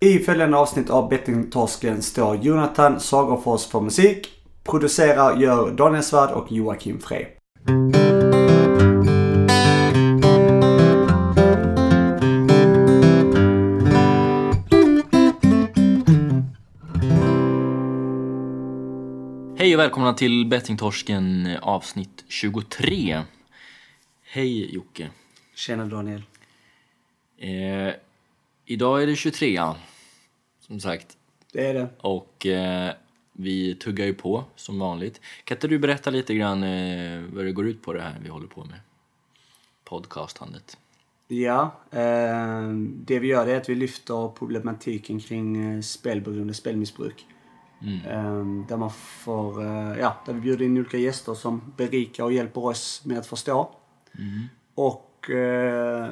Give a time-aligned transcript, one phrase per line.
[0.00, 4.28] I följande avsnitt av Bettingtorsken står Jonathan Sagerfors för musik.
[4.64, 7.26] Producerar gör Daniel Svärd och Joakim Frey.
[19.58, 23.22] Hej och välkomna till Bettingtorsken avsnitt 23.
[24.24, 25.08] Hej Jocke.
[25.54, 26.22] Tjena Daniel.
[27.38, 27.94] Eh,
[28.64, 29.58] idag är det 23
[30.68, 31.16] som sagt.
[31.52, 31.88] Det är det.
[32.00, 32.92] Och eh,
[33.32, 35.20] vi tuggar ju på som vanligt.
[35.44, 38.28] Kan inte du berätta lite grann eh, vad det går ut på det här vi
[38.28, 38.80] håller på med?
[39.84, 40.78] Podcastandet.
[41.28, 47.26] Ja, eh, det vi gör är att vi lyfter problematiken kring eh, spelberoende, spelmissbruk.
[48.06, 52.32] Eh, där man får, eh, ja, där vi bjuder in olika gäster som berikar och
[52.32, 53.70] hjälper oss med att förstå.
[54.74, 56.10] Och, eh,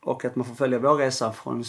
[0.00, 1.64] och att man får följa vår resa från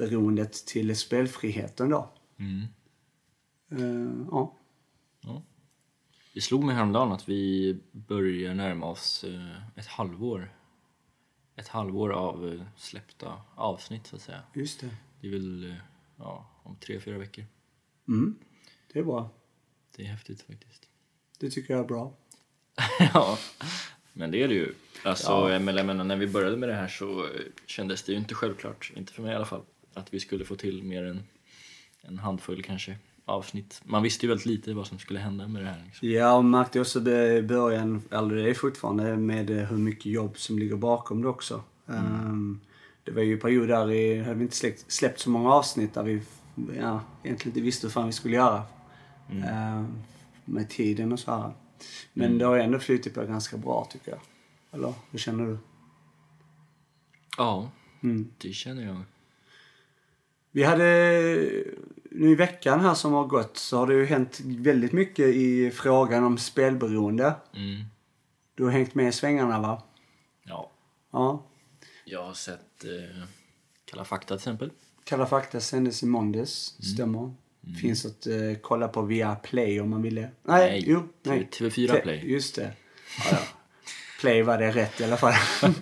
[0.00, 2.12] spelberoendet till spelfriheten då.
[3.70, 4.56] Eh, ja.
[6.34, 10.54] Det slog mig häromdagen att vi börjar närma oss eh, ett halvår.
[11.56, 14.42] Ett halvår av eh, släppta avsnitt så att säga.
[14.54, 14.90] Just det.
[15.20, 15.74] Det är väl
[16.16, 17.44] ja, om tre, fyra veckor.
[18.08, 18.36] Mm.
[18.92, 19.30] Det är bra.
[19.96, 20.88] Det är häftigt faktiskt.
[21.38, 22.14] Det tycker jag är bra.
[23.14, 23.38] ja,
[24.12, 24.74] men det är det ju.
[25.04, 25.58] Alltså, Ja.
[25.58, 27.28] men jag menar, när vi började med det här så
[27.66, 29.62] kändes det ju inte självklart, inte för mig i alla fall,
[29.94, 31.22] att vi skulle få till mer än
[32.02, 33.80] en handfull kanske avsnitt.
[33.84, 35.82] Man visste ju väldigt lite vad som skulle hända med det här.
[35.86, 36.08] Liksom.
[36.08, 40.06] Ja, och märkte också det i början, eller det är fortfarande, med eh, hur mycket
[40.06, 41.62] jobb som ligger bakom det också.
[41.88, 42.60] Ehm,
[43.04, 45.94] det var ju en period där vi hade vi inte släppt, släppt så många avsnitt
[45.94, 46.22] där vi
[46.80, 48.62] ja, egentligen inte visste hur fan vi skulle göra.
[49.30, 50.02] Ehm,
[50.44, 51.52] med tiden och så här.
[52.12, 54.20] Men det har ändå flutit på ganska bra tycker jag.
[54.72, 55.58] Eller hur känner du?
[57.36, 57.70] Ja,
[58.02, 58.30] Mm.
[58.38, 59.02] det känner jag.
[60.52, 60.84] Vi hade,
[62.10, 65.70] nu i veckan här som har gått så har det ju hänt väldigt mycket i
[65.70, 67.34] frågan om spelberoende.
[67.56, 67.84] Mm.
[68.54, 69.82] Du har hängt med i svängarna va?
[70.44, 70.70] Ja,
[71.12, 71.46] Ja.
[72.04, 73.22] jag har sett eh,
[73.84, 74.70] Kalla fakta till exempel.
[75.04, 76.94] Kalla fakta sändes i måndags, Mm.
[76.94, 77.34] stämmer.
[77.80, 80.20] Finns att eh, kolla på via Play om man ville.
[80.20, 80.30] Nej,
[80.70, 81.48] Nej, jo, nej.
[81.52, 82.32] TV4 Te- Play.
[82.32, 82.72] Just det.
[83.18, 83.38] Ja, ja.
[84.20, 85.34] Play var det rätt i alla fall.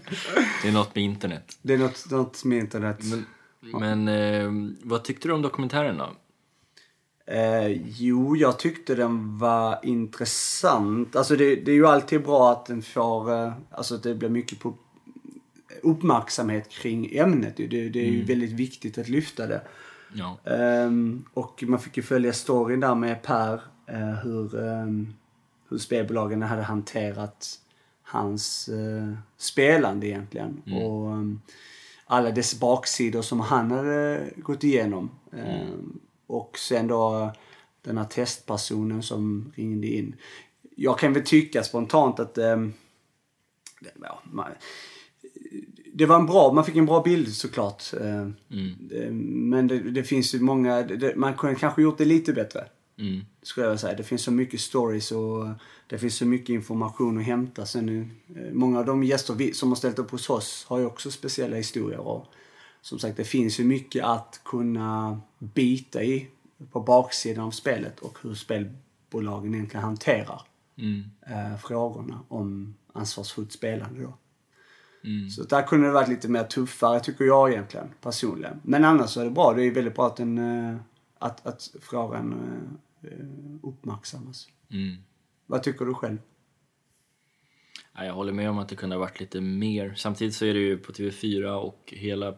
[0.62, 1.58] Det är något med internet.
[1.62, 2.98] det är något, något med internet.
[3.02, 3.26] Men
[4.08, 4.52] eh,
[4.82, 6.08] vad tyckte du om dokumentären då?
[7.26, 11.16] Eh, jo, jag tyckte den var intressant.
[11.16, 14.28] Alltså det, det är ju alltid bra att den får, eh, alltså att det blir
[14.28, 14.74] mycket på
[15.82, 17.56] uppmärksamhet kring ämnet.
[17.56, 19.60] Det, det är ju väldigt viktigt att lyfta det.
[20.14, 20.38] Ja.
[20.44, 23.60] Ehm, och man fick ju följa storyn där med Per.
[23.86, 25.14] eh, hur, um,
[25.68, 27.58] hur spelbolagen hade hanterat
[28.02, 30.62] hans eh, spelande egentligen.
[30.72, 31.40] Och ehm,
[32.08, 35.10] alla dess baksidor som han hade gått igenom.
[35.32, 37.32] Ehm, och sen då
[37.82, 40.16] den här testpersonen som ringde in.
[40.76, 42.72] Jag kan väl tycka spontant att um,
[44.02, 44.46] ja, man,
[45.92, 47.82] det var en bra, man fick en bra bild såklart.
[48.00, 52.32] Eh, eh, Men det, det finns ju många, det, man kunde kanske gjort det lite
[52.32, 52.64] bättre.
[52.98, 53.24] Mm.
[53.42, 53.94] Skulle jag säga.
[53.96, 55.48] Det finns så mycket stories och
[55.86, 57.66] det finns så mycket information att hämta.
[57.66, 60.78] Sen, nu, eh, många av de gäster vi, som har ställt upp hos oss har
[60.78, 61.98] ju också speciella historier.
[61.98, 62.26] Och
[62.80, 66.28] som sagt, det finns ju mycket att kunna bita i
[66.72, 70.42] på baksidan av spelet och hur spelbolagen egentligen hanterar
[70.78, 71.04] Mm.
[71.26, 74.14] eh, frågorna om ansvarsfullt spelande då.
[75.04, 75.30] Mm.
[75.30, 78.60] Så där kunde det varit lite mer tuffare tycker jag egentligen personligen.
[78.62, 79.52] Men annars så är det bra.
[79.52, 80.76] Det är väldigt bra att, den, eh,
[81.18, 82.34] att, att frågan
[83.62, 84.48] uppmärksammas.
[84.70, 84.96] Mm.
[85.46, 86.18] Vad tycker du själv?
[87.94, 89.94] Ja, jag håller med om att det kunde ha varit lite mer.
[89.96, 92.34] Samtidigt så är det ju på TV4 och hela...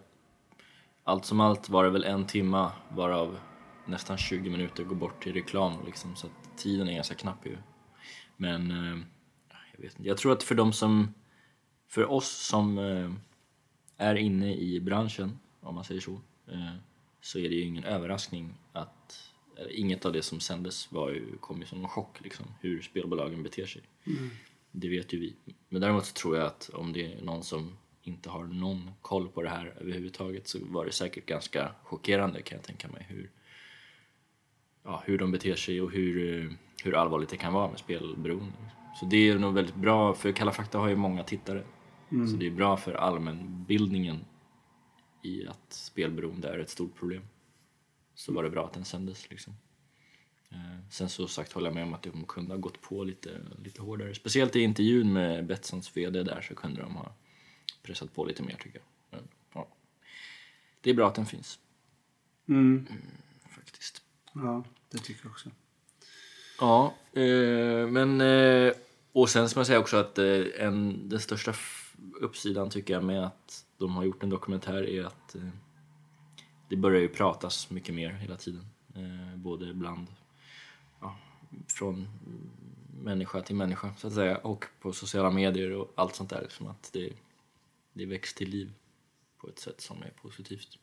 [1.04, 3.38] Allt som allt var det väl en timma varav
[3.86, 7.56] nästan 20 minuter går bort till reklam liksom, så att tiden är ganska knapp ju.
[8.36, 8.98] Men eh,
[9.72, 10.08] jag vet inte.
[10.08, 11.14] Jag tror att för de som...
[11.88, 13.10] För oss som eh,
[13.96, 16.12] är inne i branschen, om man säger så,
[16.52, 16.74] eh,
[17.20, 19.29] så är det ju ingen överraskning att
[19.70, 23.42] inget av det som sändes var ju, kom ju som en chock liksom, hur spelbolagen
[23.42, 23.82] beter sig.
[24.72, 25.34] Det vet ju vi.
[25.68, 29.28] Men däremot så tror jag att om det är någon som inte har någon koll
[29.28, 33.30] på det här överhuvudtaget så var det säkert ganska chockerande kan jag tänka mig hur,
[34.84, 36.50] ja, hur de beter sig och hur, eh,
[36.84, 38.52] hur allvarligt det kan vara med spelberoende.
[39.00, 41.64] Så det är nog väldigt bra, för Kalla fakta har ju många tittare.
[42.30, 44.24] Så det är bra för allmänbildningen
[45.22, 47.22] i att spelberoende är ett stort problem.
[48.20, 49.56] Så var det bra att den sändes liksom.
[50.50, 53.40] Eh, Sen så sagt håller jag med om att de kunde ha gått på lite,
[53.64, 54.14] lite hårdare.
[54.14, 57.12] Speciellt i intervjun med Betssons VD där så kunde de ha
[57.82, 58.84] pressat på lite mer tycker jag.
[59.10, 59.68] Men, ja.
[60.80, 61.58] det är bra att den finns.
[62.48, 62.86] Mm.
[63.50, 64.02] Faktiskt.
[64.32, 65.50] Ja, det tycker jag också.
[66.60, 68.20] Ja, eh, men...
[68.20, 68.72] Eh,
[69.12, 71.54] och sen ska man säga också att eh, en, den största
[72.20, 75.48] uppsidan tycker jag med att de har gjort en dokumentär är att eh,
[76.70, 78.66] det börjar ju pratas mycket mer hela tiden.
[78.94, 80.06] Eh, både bland...
[81.00, 81.16] Ja,
[81.68, 82.08] från
[83.02, 84.36] människa till människa, så att säga.
[84.36, 86.46] Och på sociala medier och allt sånt där.
[86.50, 87.12] Som att det,
[87.92, 88.72] det väcks till liv
[89.38, 90.78] på ett sätt som är positivt.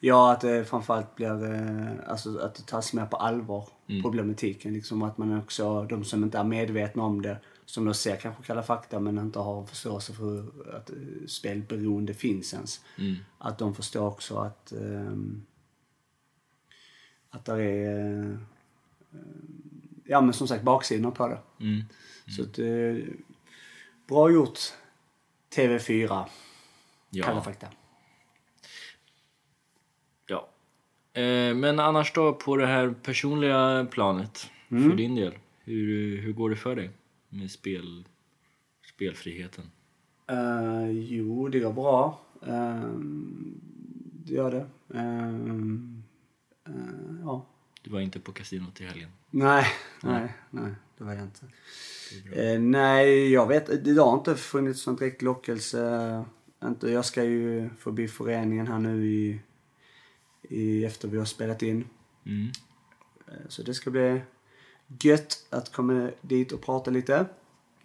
[0.00, 4.02] Ja, att det framförallt blir, eh, alltså att det tas mer på allvar, Mm.
[4.02, 4.72] problematiken.
[4.72, 7.38] Liksom att man också, de som inte är medvetna om det,
[7.70, 10.44] som då ser kanske Kalla fakta men inte har förståelse för
[10.76, 10.96] att eh,
[11.26, 12.80] spelberoende finns ens.
[12.98, 13.16] Mm.
[13.38, 15.46] Att de förstår också att, ehm,
[17.30, 18.38] att det är, eh,
[20.04, 21.38] ja men som sagt baksidor på det.
[21.60, 21.84] Mm.
[22.36, 23.14] Så att, eh,
[24.08, 24.58] bra gjort
[25.56, 26.28] TV4, Kalla
[27.10, 27.42] Ja.
[27.42, 27.66] fakta.
[30.26, 30.48] Ja.
[31.12, 35.32] Eh, men annars då på det här personliga planet för din del.
[35.64, 36.90] Hur, hur går det för dig
[37.30, 38.08] med spel,
[38.94, 39.64] spelfriheten?
[40.32, 42.20] Uh, jo, det går bra.
[42.48, 42.94] Uh,
[44.24, 44.66] det gör det.
[44.94, 45.34] Eh,
[47.22, 47.46] ja.
[47.82, 49.10] Du var inte på kasinot i helgen.
[49.30, 49.66] Nej,
[50.02, 51.46] nej, nej, det var jag inte.
[52.32, 56.24] Eh, nej, jag vet Det har inte funnits någon direkt lockelse.
[56.64, 59.40] Inte, jag ska ju förbi föreningen här nu i,
[60.42, 61.84] i efter vi har spelat in.
[62.26, 62.50] Mm.
[63.48, 64.22] Så det ska bli
[64.98, 67.26] gött att komma dit och prata lite.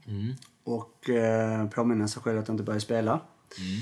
[0.08, 0.34] Mm.
[0.64, 3.12] Och eh, påminna sig själv att inte börja spela.
[3.58, 3.80] Mm.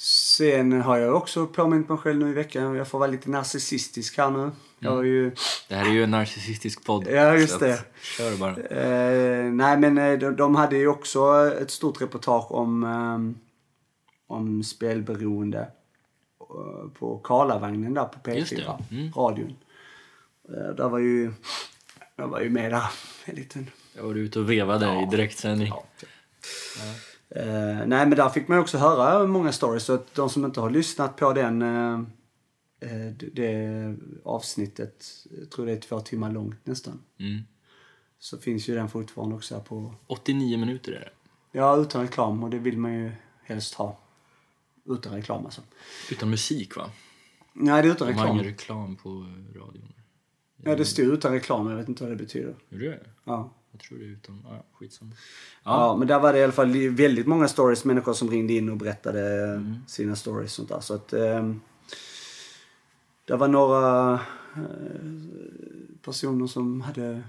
[0.00, 2.74] Sen har jag också påmint mig själv nu i veckan.
[2.74, 4.50] Jag får vara lite narcissistisk här nu.
[4.78, 5.30] Jag har ju...
[5.68, 7.06] Det här är ju en narcissistisk podd.
[7.10, 7.84] Ja, just det.
[8.02, 8.56] Kör bara.
[8.56, 14.62] Eh, nej, men eh, de, de hade ju också ett stort reportage om, eh, om
[14.62, 15.68] spelberoende
[16.40, 19.12] eh, på Karlavagnen där på Just det, P4, mm.
[19.12, 19.56] radion.
[20.76, 21.32] Där var ju...
[22.18, 22.90] Jag var ju där
[23.24, 23.70] en liten...
[23.96, 25.72] Jag var ute och vevade i direktsändning.
[27.30, 29.84] Eh, nej, men där fick man också höra många stories.
[29.84, 32.00] Så att de som inte har lyssnat på den, eh,
[33.32, 35.06] det, avsnittet,
[35.40, 37.02] jag tror det är två timmar långt nästan.
[37.18, 37.42] Mm.
[38.18, 41.10] Så finns ju den fortfarande också på, 89 minuter är det.
[41.52, 43.12] ja utan reklam och det vill man ju
[43.42, 43.98] helst ha.
[44.84, 45.60] Utan reklam alltså.
[46.10, 46.90] Utan musik va?
[47.52, 48.94] Nej, det är utan De har ingen reklam.
[48.94, 49.08] reklam på
[49.58, 49.92] radion.
[50.62, 52.54] Ja, det står utan reklam, jag vet inte vad det betyder.
[52.70, 53.50] Är det Ja.
[53.72, 54.44] Jag tror det är utan...
[54.50, 55.12] Ja, skitsamma.
[55.64, 55.96] Ja.
[55.98, 58.76] men där var det i alla fall väldigt många stories, människor som ringde in och
[58.76, 59.20] berättade
[59.86, 60.80] sina stories och sånt där.
[60.80, 61.60] Så att ehm,
[63.24, 64.12] det var några
[64.56, 64.60] eh,
[66.04, 67.22] personer som hade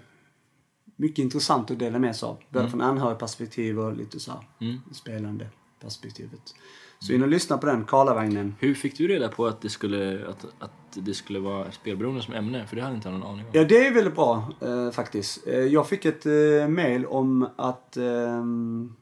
[0.95, 2.37] mycket intressant att dela med sig av.
[2.49, 4.77] Både från anhörigperspektiv och lite så här Mm.
[4.91, 5.47] spelande
[5.81, 6.55] perspektivet.
[6.99, 8.55] Så in och lyssna på den, Karlavagnen.
[8.59, 12.33] Hur fick du reda på att det skulle, att, att det skulle vara spelberoende som
[12.33, 12.67] ämne?
[12.67, 13.51] För det hade inte jag någon aning om.
[13.53, 15.47] Ja, det är väldigt bra eh, faktiskt.
[15.47, 18.93] Eh, jag fick ett eh, mail om att ehm,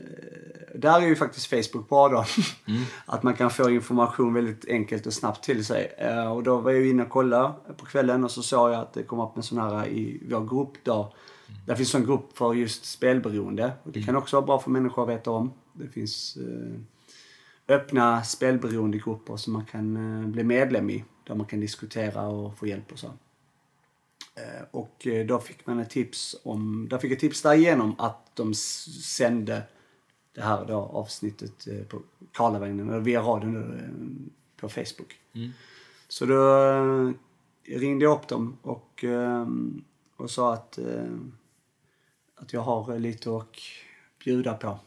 [0.00, 2.24] eh, där är ju faktiskt Facebook bra då.
[3.06, 5.94] att man kan få information väldigt enkelt och snabbt till sig.
[5.98, 8.92] Eh, och då var jag inne och kollade på kvällen och så såg jag att
[8.92, 11.14] det kom upp en sån här i vår grupp då.
[11.66, 13.72] Där finns en grupp för just spelberoende.
[13.82, 15.52] Och det kan också vara bra för människor att veta om.
[15.72, 16.80] Det finns eh,
[17.68, 21.04] öppna spelberoendegrupper som man kan eh, bli medlem i.
[21.28, 23.06] Där man kan diskutera och få hjälp och så.
[24.34, 28.36] Eh, Och eh, då fick man ett tips om, där fick jag tips därigenom att
[28.36, 29.62] de sände
[30.32, 33.76] det här då avsnittet eh, på Karlavagnen, eller via radion då,
[34.56, 35.20] på Facebook.
[35.32, 35.50] Mm.
[36.08, 37.14] Så då
[37.64, 39.04] ringde jag upp dem och,
[40.16, 40.78] och sa att,
[42.34, 43.56] att jag har lite att
[44.24, 44.78] bjuda på.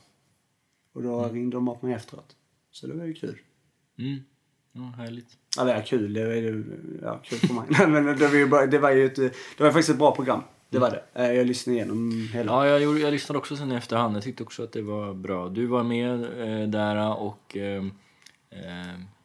[0.93, 2.36] Och då ringde de upp mig efteråt.
[2.71, 3.39] Så det var ju kul.
[3.98, 4.19] Mm.
[4.73, 5.27] Ja, härligt.
[5.57, 6.13] Ja, kul.
[6.13, 6.63] Det var ju
[7.01, 7.63] ja, kul för mig.
[7.87, 10.41] Men det var ju, bara, det var ju ett, det var faktiskt ett bra program.
[10.69, 11.03] Det var det.
[11.13, 12.51] Eh, Jag lyssnade igenom hela.
[12.51, 14.15] Ja, jag, gjorde, jag lyssnade också sen i efterhand.
[14.15, 15.49] Jag tyckte också att det var bra.
[15.49, 17.83] Du var med eh, där och eh,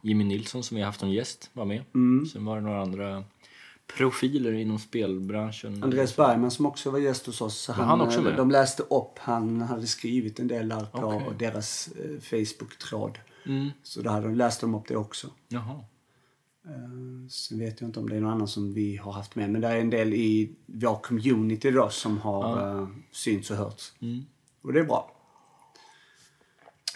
[0.03, 1.83] Jimmy Nilsson som vi har haft som gäst var med.
[1.95, 2.27] Mm.
[2.27, 3.25] Sen var det några andra
[3.97, 5.83] profiler inom spelbranschen.
[5.85, 7.69] Andreas Bergman som också var gäst hos oss.
[7.69, 8.37] Han, han också eh, med?
[8.37, 11.29] De läste upp, han hade skrivit en del där på Okej.
[11.39, 13.19] deras eh, Facebook-tråd.
[13.47, 13.71] Mm.
[13.83, 15.31] Så då hade de läst de upp det också.
[15.49, 15.85] Jaha.
[16.67, 19.51] Eh, Sen vet jag inte om det är någon annan som vi har haft med.
[19.51, 22.89] Men det är en del i vår community då som har ja.
[23.13, 23.93] synts och hörts.
[24.01, 24.25] Mm.
[24.63, 25.13] Och det är bra.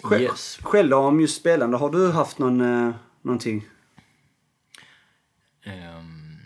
[0.03, 0.59] Själv, Yes.
[0.63, 3.65] själv om just spelande, har du haft någon, eh, någonting?
[5.63, 6.39] Ehm,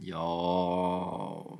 [0.00, 1.58] ja...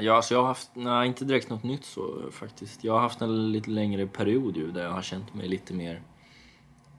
[0.00, 2.84] Ja, alltså jag har haft, nej inte direkt något nytt så faktiskt.
[2.84, 6.02] Jag har haft en lite längre period ju där jag har känt mig lite mer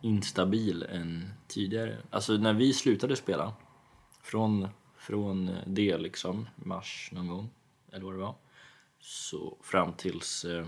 [0.01, 1.97] instabil än tidigare.
[2.09, 3.53] Alltså när vi slutade spela,
[4.21, 7.49] från, från det liksom, mars någon gång,
[7.91, 8.35] eller vad det var,
[8.99, 10.65] så fram tills eh,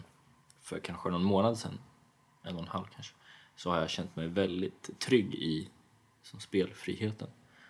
[0.61, 1.79] för kanske någon månad sedan,
[2.43, 3.15] en och en halv kanske,
[3.55, 5.69] så har jag känt mig väldigt trygg i
[6.23, 7.27] som spelfriheten.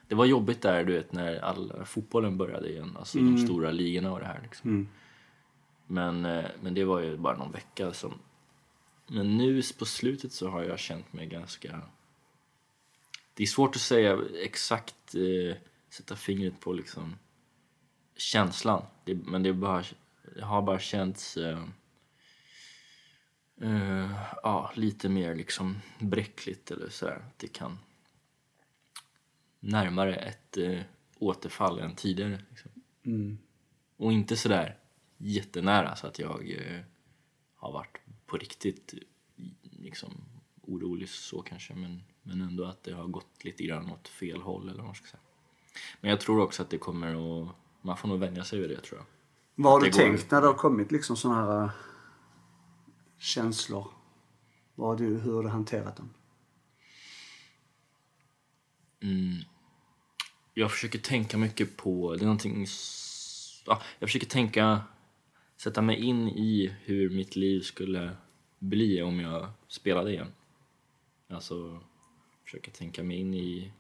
[0.07, 4.11] Det var jobbigt där du vet när all, fotbollen började igen, alltså de stora ligorna
[4.11, 4.71] och det här liksom.
[5.87, 8.13] Men, eh, men det var ju bara någon vecka som...
[9.09, 11.81] Men nu på slutet så har jag känt mig ganska...
[13.33, 15.57] Det är svårt att säga exakt, eh,
[15.89, 17.15] sätta fingret på liksom
[18.15, 18.85] känslan.
[19.03, 19.83] Det, men det, bara,
[20.35, 21.37] det har bara känts...
[21.37, 21.63] Eh,
[23.61, 24.11] eh,
[24.43, 27.25] ja, lite mer liksom bräckligt eller sådär.
[27.37, 27.77] Det kan
[29.59, 30.81] närmare ett eh,
[31.19, 32.41] återfall än tidigare.
[32.49, 32.71] Liksom.
[33.97, 34.77] Och inte sådär
[35.17, 36.81] jättenära så att jag eh,
[37.55, 37.97] har varit
[38.29, 38.93] på riktigt
[39.61, 40.13] liksom,
[40.61, 44.63] orolig så kanske men, men ändå att det har gått lite grann åt fel håll
[44.69, 45.21] eller vad man ska säga.
[46.01, 48.81] Men jag tror också att det kommer att, man får nog vänja sig vid det
[48.81, 49.05] tror jag.
[49.55, 51.69] Vad har du går- tänkt när det har kommit liksom såna här eh,
[53.17, 53.87] känslor?
[54.75, 56.09] Vad har du, hur har du hanterat dem?
[60.53, 62.65] Jag försöker tänka mycket på, det är någonting,
[63.65, 64.81] ja, jag försöker tänka,
[65.61, 68.11] sätta mig in i hur mitt liv skulle
[68.59, 70.31] bli om jag spelade igen.
[71.27, 71.79] Alltså,
[72.43, 73.71] försöka tänka mig in i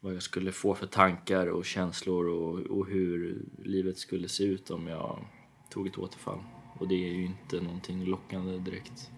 [0.00, 4.70] vad jag skulle få för tankar och känslor och, och hur livet skulle se ut
[4.70, 5.24] om jag
[5.70, 6.42] tog ett återfall.
[6.78, 9.10] Och det är ju inte någonting lockande direkt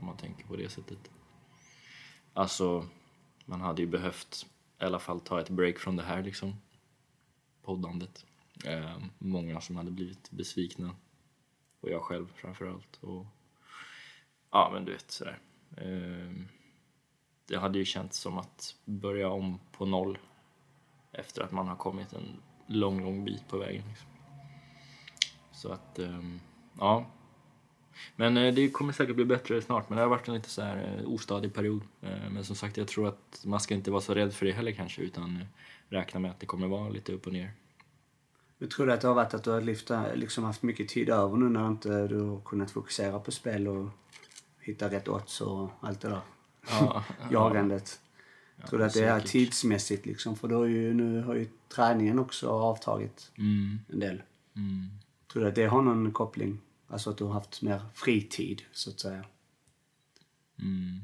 [0.00, 1.10] om man tänker på det sättet.
[2.32, 2.86] Alltså,
[3.44, 4.46] man hade ju behövt
[4.80, 6.54] i alla fall ta ett break från det här liksom.
[7.62, 8.26] Poddandet.
[8.64, 10.94] Eh, många som hade blivit besvikna.
[11.80, 12.98] Och jag själv framförallt.
[13.00, 13.26] Och,
[14.50, 15.38] ja men du vet sådär.
[15.76, 16.48] Ehm,
[17.46, 20.18] det hade ju känts som att börja om på noll.
[21.12, 23.82] Efter att man har kommit en lång, lång bit på vägen.
[23.88, 24.08] Liksom.
[25.52, 26.40] Så att, ehm,
[26.78, 27.06] ja.
[28.16, 29.88] Men eh, det kommer säkert bli bättre snart.
[29.88, 31.82] Men det har varit en lite så här eh, ostadig period.
[32.02, 34.52] Ehm, men som sagt, jag tror att man ska inte vara så rädd för det
[34.52, 35.02] heller kanske.
[35.02, 35.46] Utan eh,
[35.88, 37.52] räkna med att det kommer vara lite upp och ner.
[38.62, 41.36] Jag tror att det har varit att du har lyft, liksom haft mycket tid över
[41.36, 43.90] nu när inte du har kunnat fokusera på spel och
[44.60, 46.20] hitta rätt odds och allt det där.
[46.70, 48.00] Ja, Jagandet.
[48.68, 49.30] tror du att det är säkert.
[49.32, 50.36] tidsmässigt liksom?
[50.36, 54.22] För då har ju, nu har ju träningen också avtagit Mm, en del.
[54.56, 54.88] mm.
[55.32, 56.58] Tror du att det har någon koppling?
[56.88, 59.24] Alltså att du har haft mer fritid, så att säga.
[60.58, 61.00] Mm.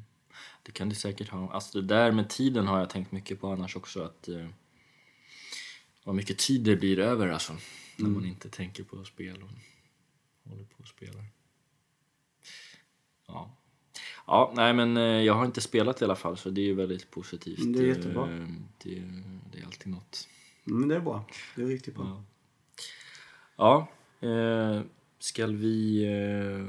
[0.62, 1.52] Det kan det säkert ha.
[1.52, 4.02] Alltså det där med tiden har jag tänkt mycket på annars också.
[4.04, 4.46] Att eh,
[6.06, 7.56] Vad mycket tid det blir över alltså.
[7.96, 11.25] När man inte tänker på spel och håller på och spelar.
[13.26, 13.56] Ja.
[14.26, 16.75] Ja, nej men eh, jag har inte spelat i alla fall så det är ju
[16.75, 17.58] väldigt positivt.
[17.58, 18.30] Mm, det är jättebra.
[18.36, 18.46] Eh,
[18.82, 19.02] Det,
[19.52, 20.28] det är alltid något.
[20.66, 21.25] Mm, det är bra.
[21.56, 22.25] Det är riktigt bra.
[23.56, 23.88] Ja.
[24.20, 24.82] Ja, eh,
[25.18, 26.66] ska vi eh,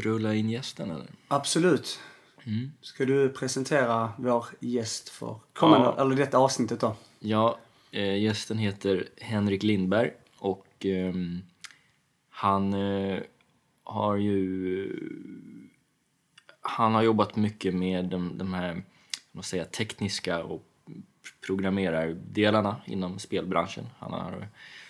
[0.00, 1.06] rulla in gästen eller?
[1.28, 2.00] Absolut.
[2.44, 2.72] Mm.
[2.80, 6.00] Ska du presentera vår gäst för kommande, Ja.
[6.04, 6.96] eller detta avsnittet då?
[7.18, 7.58] Ja,
[7.92, 11.42] eh, gästen heter Henrik Lindberg och ehm,
[12.30, 13.18] han eh,
[13.84, 14.92] har ju...
[16.60, 18.82] Han har jobbat mycket med de, de här
[19.32, 20.68] man säga, tekniska och
[21.46, 23.86] programmerardelarna inom spelbranschen.
[23.98, 24.48] Han har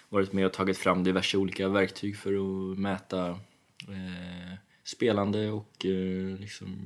[0.09, 3.28] varit med och tagit fram diverse olika verktyg för att mäta
[3.88, 4.54] eh,
[4.85, 6.76] spelande och eh, liksom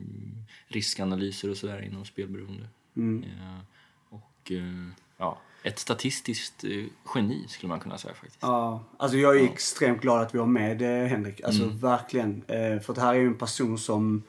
[0.66, 2.68] riskanalyser och sådär inom spelberoende.
[2.96, 3.60] Eh,
[4.08, 8.38] och eh, ja, ett statistiskt eh, geni skulle man kunna säga faktiskt.
[8.42, 11.40] Ja, alltså jag är extremt glad att vi har med Henrik.
[11.40, 11.78] Alltså Mm.
[11.78, 12.42] verkligen.
[12.48, 14.22] Eh, för det här är ju en person som,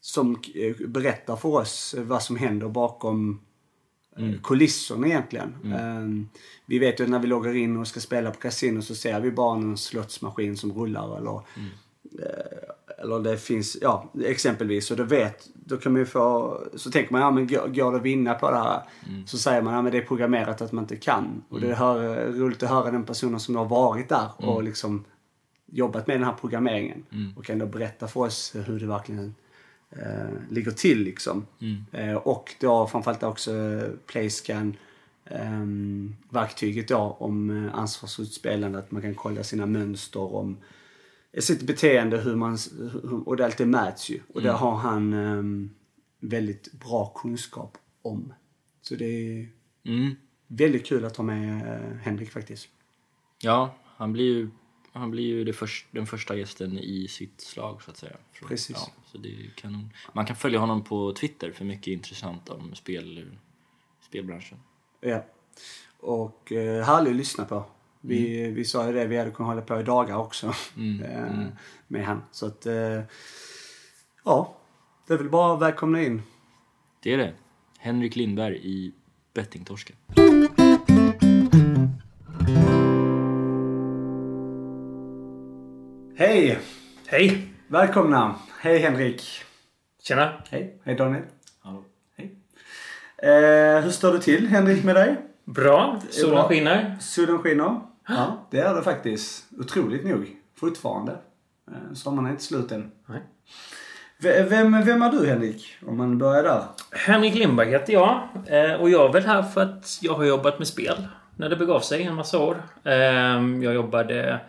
[0.00, 3.40] som eh, berättar för oss vad som händer bakom
[4.18, 4.42] Mm.
[4.42, 5.54] kulisserna egentligen.
[5.72, 6.30] Eh,
[6.66, 9.30] vi vet ju när vi loggar in och ska spela på kasino så ser vi
[9.30, 11.68] bara en slottsmaskin som rullar eller Mm.
[12.98, 14.90] Eh, eller det finns, ja exempelvis.
[14.90, 17.90] Och då vet, då kan man ju få, så tänker man, ja men går, går
[17.92, 18.82] det att vinna på det här?
[19.08, 19.26] Mm.
[19.26, 21.42] Så säger man, ja men det är programmerat att man inte kan.
[21.48, 24.50] Och det är hör, roligt att höra den personen som har varit där Mm.
[24.50, 25.04] och liksom
[25.72, 27.04] jobbat med den här programmeringen.
[27.36, 29.34] Och kan då berätta för oss hur det verkligen
[29.90, 31.46] eh, ligger till liksom.
[31.60, 31.84] Mm.
[31.92, 34.76] Eh, och då framförallt också eh, Playscan
[35.24, 38.78] ehm, verktyget då om eh, ansvarsfullt spelande.
[38.78, 40.56] Att man kan kolla sina mönster om eh,
[41.38, 44.20] sitt beteende hur man, hur, och det alltid mäts ju.
[44.34, 45.70] Och det har han ehm,
[46.20, 48.32] väldigt bra kunskap om.
[48.82, 49.48] Så det är
[49.84, 50.14] Mm.
[50.46, 52.68] väldigt kul att ha med eh, Henrik faktiskt.
[53.42, 54.50] Ja, han blir ju
[54.92, 58.16] han blir ju först, den första gästen i sitt slag så att säga.
[58.48, 58.76] Precis.
[58.76, 59.90] Ja, så det är kanon.
[60.12, 63.36] Man kan följa honom på Twitter för mycket intressant om spel,
[64.00, 64.58] spelbranschen.
[65.00, 65.24] Ja.
[66.00, 67.64] Och eh, härlig att lyssna på.
[68.00, 71.46] Vi, vi sa ju det, vi hade kunnat hålla på i dagar också Mm, eh,
[71.86, 72.22] med han.
[72.30, 73.00] Så att, eh,
[74.24, 74.54] ja.
[75.06, 76.22] Det är väl bara att välkomna in.
[77.02, 77.32] Det är det.
[77.78, 78.92] Henrik Lindberg i
[79.34, 79.96] Bettingtorsken.
[86.16, 86.58] Hej!
[87.06, 87.48] Hej!
[87.68, 88.34] Välkomna!
[88.60, 89.22] Hej Henrik!
[90.02, 90.42] Tjena!
[90.50, 90.80] Hej!
[90.84, 91.22] Hej Daniel!
[91.60, 91.84] Hallå.
[92.16, 92.36] Hej!
[93.16, 95.16] Eh, hur står det till Henrik med dig?
[95.54, 96.00] Bra.
[96.10, 96.96] Solen skiner.
[97.00, 97.80] Solen skiner?
[98.10, 99.44] Ja, det är det faktiskt.
[99.58, 100.36] Otroligt nog.
[100.60, 101.12] Fortfarande.
[101.70, 102.90] Eh, sommaren är inte slut än.
[103.06, 103.20] Nej.
[104.20, 105.76] Vem, vem är du Henrik?
[105.86, 106.62] Om man börjar där.
[106.92, 108.20] Henrik Lindberg heter jag.
[108.46, 111.08] Eh, Och jag är väl här för att jag har jobbat med spel.
[111.36, 112.62] När det begav sig en massa år.
[112.84, 112.92] Eh,
[113.62, 114.40] Jag jobbade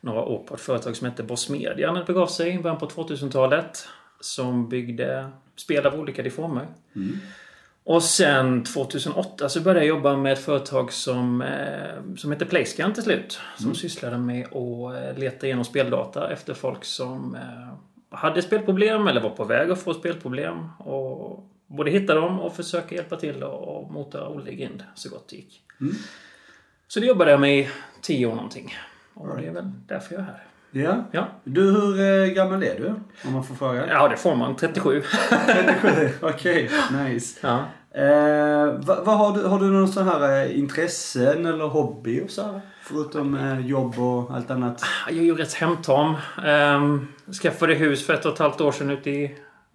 [0.00, 2.78] några år på ett företag som hette Boss Media när det begav sig i början
[2.78, 3.88] på 2000-talet.
[4.20, 6.66] Som byggde spel av olika former.
[7.86, 12.92] Och sen 2008 så började jag jobba med ett företag som, eh, som hette Playscan
[12.92, 13.40] till slut.
[13.58, 19.20] Som sysslade med att eh, leta igenom speldata efter folk som eh, hade spelproblem eller
[19.20, 20.68] var på väg att få spelproblem.
[20.78, 25.36] Och både hitta dem och försöka hjälpa till och, mota Olle grind så gott det
[25.36, 25.62] gick.
[26.88, 27.68] Så det jobbade jag med i
[28.02, 28.74] tio år någonting.
[29.14, 30.44] Och det är väl därför jag är här.
[30.82, 31.04] Ja.
[31.10, 32.94] Ja, Du, hur eh, gammal är du?
[33.26, 33.86] Om man får fråga.
[33.88, 34.56] ja det får man.
[34.56, 35.02] 37.
[35.46, 36.08] 37.
[36.22, 37.38] Okej, nice.
[37.40, 37.64] ja.
[38.00, 42.30] Eh, vad, vad har, du, har du någon sån här eh, intressen eller hobby och
[42.30, 42.60] så här?
[42.82, 44.82] Förutom eh, jobb och allt annat?
[45.08, 46.14] Jag är ju rätt hemtam.
[46.46, 47.08] Um,
[47.42, 49.24] skaffade hus för ett och ett halvt år sedan ute i,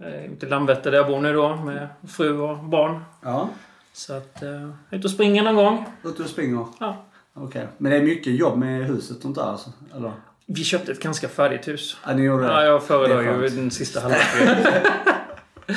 [0.02, 3.00] uh, ute i Landvetter där jag bor nu då med fru och barn.
[3.22, 3.50] Ja.
[3.94, 5.86] Så att, uh, ut och springer någon gång.
[6.04, 6.66] Ute och springer?
[6.80, 7.06] Ja.
[7.34, 7.68] Okej.
[7.78, 9.70] Men det är mycket jobb med huset och sånt där alltså?
[9.96, 10.12] Eller?
[10.54, 11.98] Vi köpte ett ganska färdigt hus.
[12.06, 12.50] Ja, ni gjorde det?
[12.52, 14.66] Ja, jag föredrar ju den sista halvleken.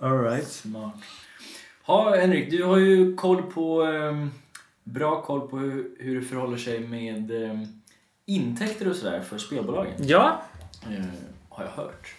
[0.00, 0.48] Alright.
[0.48, 0.94] Smart.
[1.86, 4.30] Ja, Henrik, du har ju koll på, ehm,
[4.84, 7.66] bra koll på hur, hur det förhåller sig med ehm,
[8.26, 9.92] intäkter och sådär för spelbolagen.
[9.98, 10.42] ja,
[10.90, 11.04] Eh,
[11.48, 12.14] har jag hört.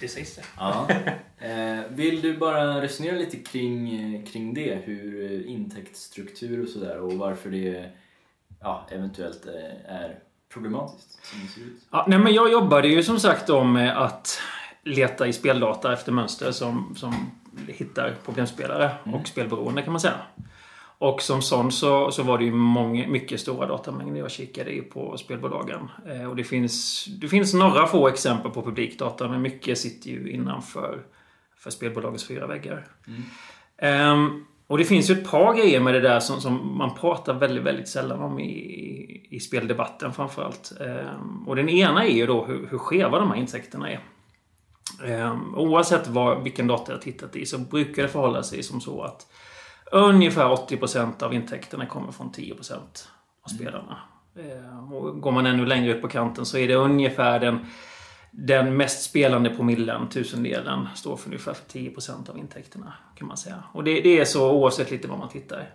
[0.00, 0.42] det sägs det.
[0.56, 0.88] Ja.
[1.38, 4.74] Eh, vill du bara resonera lite kring, eh, kring det?
[4.84, 7.90] Hur intäktsstruktur och sådär och varför det
[8.60, 10.18] ja, eventuellt eh, är
[10.54, 11.82] problematiskt som det ser ut?
[11.90, 14.40] Ja, nej, men jag jobbade ju som sagt då med att
[14.82, 17.14] leta i speldata efter mönster som, som
[17.68, 20.20] hittar problemspelare och spelberoende kan man säga.
[20.98, 24.82] Och som sån så, så var det ju många, mycket stora datamängder jag kikade i
[24.82, 25.90] på spelbolagen.
[26.06, 30.30] Eh, och det finns, det finns några få exempel på publikdata men mycket sitter ju
[30.30, 31.02] innanför
[31.56, 32.86] för spelbolagens fyra väggar.
[33.78, 37.34] Ehm, och det finns ju ett par grejer med det där som, som man pratar
[37.34, 40.72] väldigt, väldigt sällan om i, i speldebatten framförallt.
[40.80, 44.00] Ehm, och den ena är ju då hur, hur skeva de här intäkterna är.
[45.04, 49.02] Ehm, oavsett vad, vilken data jag tittat i så brukar det förhålla sig som så
[49.02, 49.26] att
[49.92, 52.72] ungefär 80% av intäkterna kommer från 10%
[53.42, 53.98] av spelarna.
[54.38, 57.66] Ehm, och går man ännu längre ut på kanten så är det ungefär den
[58.36, 62.92] den mest spelande promillen, tusendelen, står för ungefär 10% av intäkterna.
[63.14, 63.62] kan man säga.
[63.72, 65.70] Och det, det är så oavsett lite var man tittar.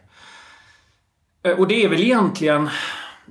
[1.44, 2.70] Eh, Och det är väl egentligen...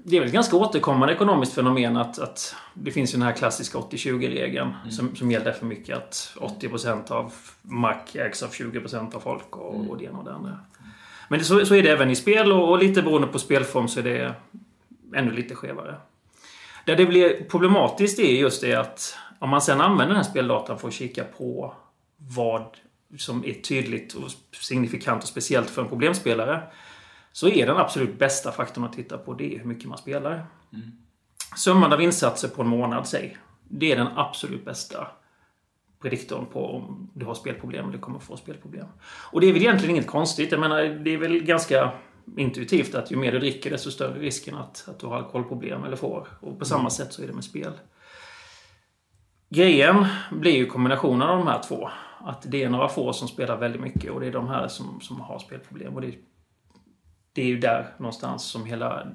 [0.05, 3.33] Det är väl ett ganska återkommande ekonomiskt fenomen att, att det finns ju den här
[3.33, 5.97] klassiska 80-20-regeln som, som gäller för mycket.
[5.97, 10.35] Att 80% av mark ägs av 20% av folk och, och det ena och det
[10.35, 10.59] andra.
[11.29, 13.89] Men det, så, så är det även i spel och, och lite beroende på spelform
[13.89, 14.35] så är det
[15.15, 15.95] ännu lite skevare.
[16.89, 20.79] Där det blir problematiskt är just det att om man sen använder den här speldatan
[20.79, 21.75] för att kika på
[22.17, 22.67] vad
[23.19, 26.63] som är tydligt och signifikant och speciellt för en problemspelare.
[27.33, 30.47] Så är den absolut bästa faktorn att titta på det är hur mycket man spelar.
[31.57, 33.37] Summan av insatser på en månad, säg.
[33.69, 35.07] Det är den absolut bästa
[36.03, 38.87] prediktorn på om du har spelproblem eller kommer få spelproblem.
[39.33, 40.53] Och det är väl egentligen inget konstigt.
[40.53, 41.93] Jag menar, det är väl ganska
[42.37, 45.97] intuitivt att ju mer du dricker desto större risken att, att du har alkoholproblem eller
[45.97, 46.29] får.
[46.41, 47.73] Och på samma sätt så är det med spel.
[49.49, 51.89] Grejen blir ju kombinationen av de här två.
[52.21, 55.01] Att det är några få som spelar väldigt mycket och det är de här som,
[55.01, 55.95] som har spelproblem.
[55.95, 56.15] Och det,
[57.33, 59.07] det är ju där någonstans som hela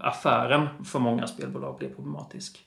[0.00, 2.60] affären för många spelbolag blir problematisk.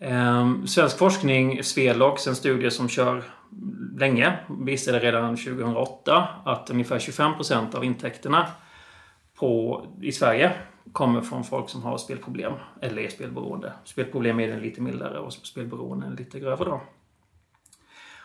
[0.00, 3.24] Ehm, svensk forskning, Svelox, en studie som kör
[3.98, 8.46] länge, visade redan 2008 att ungefär 25% av intäkterna
[9.40, 10.52] på, i Sverige
[10.92, 13.72] kommer från folk som har spelproblem eller är spelberoende.
[13.84, 16.80] Spelproblem är den lite mildare och spelberoende är lite grövre då.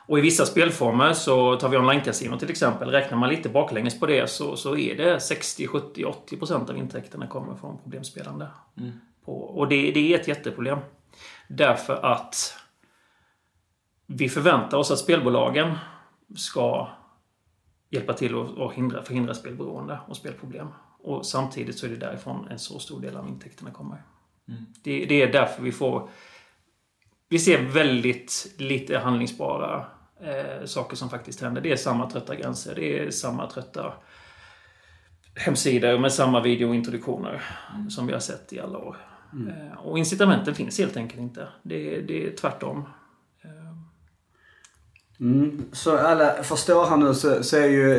[0.08, 2.90] Och i vissa spelformer så tar vi online-casino till exempel.
[2.90, 6.78] Räknar man lite baklänges på det så, så är det 60, 70, 80 procent av
[6.78, 8.48] intäkterna kommer från problemspelande
[9.26, 10.80] På, och det, det är ett jätteproblem.
[11.48, 12.54] Därför att
[14.08, 15.76] vi förväntar oss att spelbolagen
[16.36, 16.88] ska
[17.90, 20.68] hjälpa till att hindra, förhindra spelberoende och spelproblem.
[21.06, 24.02] Och samtidigt så är det därifrån en så stor del av intäkterna kommer.
[24.48, 24.66] Mm.
[24.84, 26.10] Det, det, är därför vi får...
[27.30, 29.86] Vi ser väldigt lite handlingsbara
[30.22, 31.62] eh, saker som faktiskt händer.
[31.62, 32.76] Det är samma trötta gränser.
[32.76, 33.94] Det är samma trötta
[35.36, 37.44] hemsidor med samma videointroduktioner
[37.76, 37.90] mm.
[37.90, 38.98] som vi har sett i alla år.
[39.34, 39.48] Mm.
[39.48, 41.48] Eh, och incitamenten finns helt enkelt inte.
[41.64, 42.86] Det, det är tvärtom.
[45.20, 45.66] Mm.
[45.72, 47.94] Så alla förstår här nu så, så är ju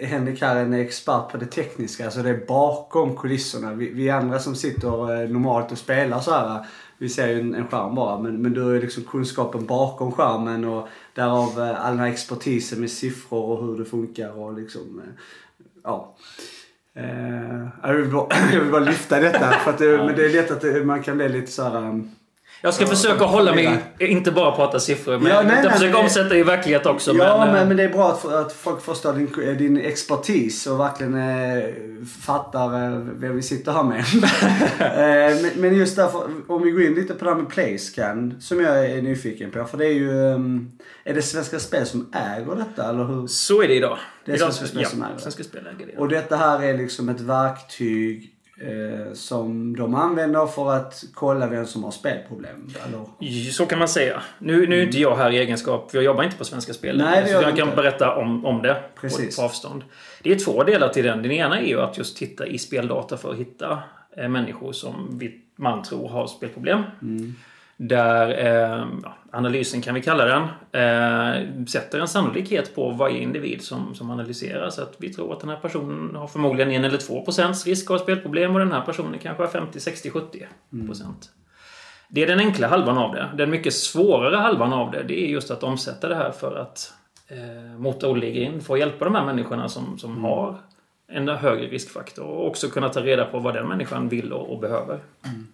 [0.00, 2.04] eh, Henrik här en expert på det tekniska.
[2.04, 3.74] Alltså det är bakom kulisserna.
[3.74, 6.66] Vi, vi andra som sitter eh, normalt och spelar så här.
[6.98, 8.18] Vi ser ju en, en skärm bara.
[8.18, 12.12] Men, men du har ju liksom kunskapen bakom skärmen och därav eh, all den här
[12.12, 15.02] expertisen med siffror och hur det funkar och liksom.
[15.84, 16.16] Ja.
[17.82, 19.50] jag, vill bara, jag vill bara lyfta detta.
[19.50, 22.02] För att men det är lätt att man kan bli lite så här
[22.60, 26.36] jag ska försöka hålla mig, inte bara prata siffror, men ja, nej, jag försöka omsätta
[26.36, 27.12] i verklighet också.
[27.12, 30.80] Ja, men, men, men det är bra att, att folk förstår din, din expertis och
[30.80, 31.64] verkligen eh,
[32.20, 33.98] fattar eh, vem vi sitter här med.
[34.78, 38.40] eh, men, men, just därför, om vi går in lite på det här med Playscan,
[38.40, 39.64] som jag är nyfiken på.
[39.64, 40.70] För det är ju, um,
[41.04, 43.26] är det Svenska Spel som äger detta, eller hur?
[43.26, 43.98] Så är det idag.
[44.24, 45.20] Det är idag, Svenska Spel ja, som äger det.
[45.20, 45.98] Svenska Spel äger det.
[45.98, 51.66] Och detta här är liksom ett verktyg eh, som de använder för att kolla vem
[51.66, 52.68] som har spelproblem?
[52.86, 53.50] Eller?
[53.50, 54.22] Så kan man säga.
[54.38, 56.98] Nu, nu är inte jag här i egenskap, för jag jobbar inte på Svenska Spel.
[56.98, 59.84] Nej, det så jag kan berätta om, om det på, på, avstånd.
[60.22, 61.22] Det är två delar till den.
[61.22, 63.82] Den ena är ju att just titta i speldata för att hitta
[64.16, 66.82] eh, människor som vi, man tror har spelproblem.
[67.02, 67.34] Mm.
[67.80, 68.86] Där eh,
[69.32, 70.42] analysen, kan vi kalla den,
[70.82, 74.70] eh, sätter en sannolikhet på varje individ som, som analyserar.
[74.70, 77.90] Så att vi tror att den här personen har förmodligen en eller två procents risk
[77.90, 80.46] av spelproblem och den här personen kanske har 50, 60, 70
[80.86, 81.30] procent.
[81.30, 81.38] Mm.
[82.08, 83.28] Det är den enkla halvan av det.
[83.34, 86.92] Den mycket svårare halvan av det, det är just att omsätta det här för att
[87.28, 90.24] eh, mota Olle in, få hjälpa de här människorna som, som mm.
[90.24, 90.60] har
[91.12, 94.60] en högre riskfaktor och också kunna ta reda på vad den människan vill och, och
[94.60, 95.00] behöver.
[95.24, 95.46] Mm.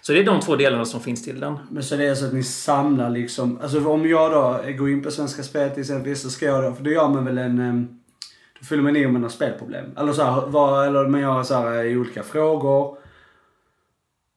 [0.00, 1.58] Så det är de två delarna som finns till den.
[1.70, 5.02] Men så det är så att ni samlar liksom, alltså om jag då går in
[5.02, 7.58] på Svenska Spel till exempel så ska jag då, för då gör man väl en,
[7.58, 7.74] eh,
[8.60, 9.86] då fyller man i om man har spelproblem.
[9.98, 12.96] Eller så här, var, eller man gör så här i olika frågor.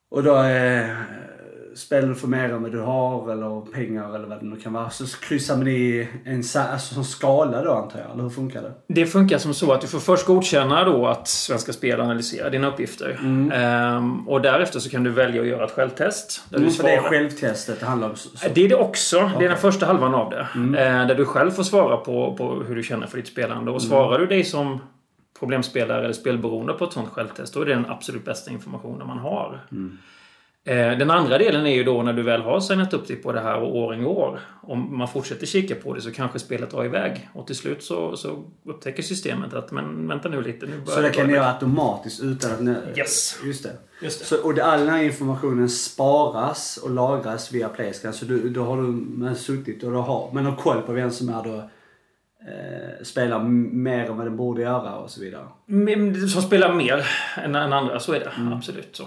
[0.10, 0.96] Och då är
[1.76, 4.74] spelar du för mer än vad du har eller pengar eller vad det nu kan
[4.74, 4.90] vara.
[4.90, 8.72] Så kryssar man i en alltså, skala då antar jag, eller hur funkar det?
[8.88, 12.68] Det funkar som så att du får först godkänna då att Svenska Spel analyserar dina
[12.68, 13.20] uppgifter.
[13.22, 13.52] Mm.
[13.52, 16.44] Ehm, och därefter så kan du välja att göra ett självtest.
[16.50, 16.92] Där mm, du svarar.
[16.92, 18.16] det är självtestet det handlar om?
[18.16, 18.30] Så.
[18.54, 19.18] Det är det också.
[19.18, 19.38] Okay.
[19.40, 20.48] Det är den första halvan av det.
[20.56, 20.76] Mm.
[20.76, 23.72] Ehm, där du själv får svara på, på hur du känner för ditt spelande.
[23.72, 23.90] Och mm.
[23.90, 24.80] svarar du dig som
[25.40, 29.18] problemspelare eller spelberoende på ett sånt självtest, då är det den absolut bästa informationen man
[29.18, 29.60] har.
[29.72, 29.98] Mm.
[30.66, 33.32] Eh, den andra delen är ju då när du väl har signat upp dig på
[33.32, 34.40] det här och åren går.
[34.62, 37.30] Om man fortsätter kika på det så kanske spelet drar iväg.
[37.34, 40.66] Och till slut så, så upptäcker systemet att men vänta nu lite.
[40.66, 42.76] Nu så det kan ni göra automatiskt utan att ni...
[42.98, 43.40] Yes.
[43.44, 43.72] Just det.
[44.02, 44.26] Just det.
[44.26, 48.14] Så, och all den här informationen sparas och lagras via Playscan.
[48.14, 51.30] Så du, då har du suttit och du har, men har koll på vem som
[51.30, 55.48] är då eh, spelar mer än vad den borde göra och så vidare.
[56.34, 58.32] Som spelar mer än, än andra, så är det.
[58.38, 58.54] Mm.
[58.54, 59.04] Absolut så.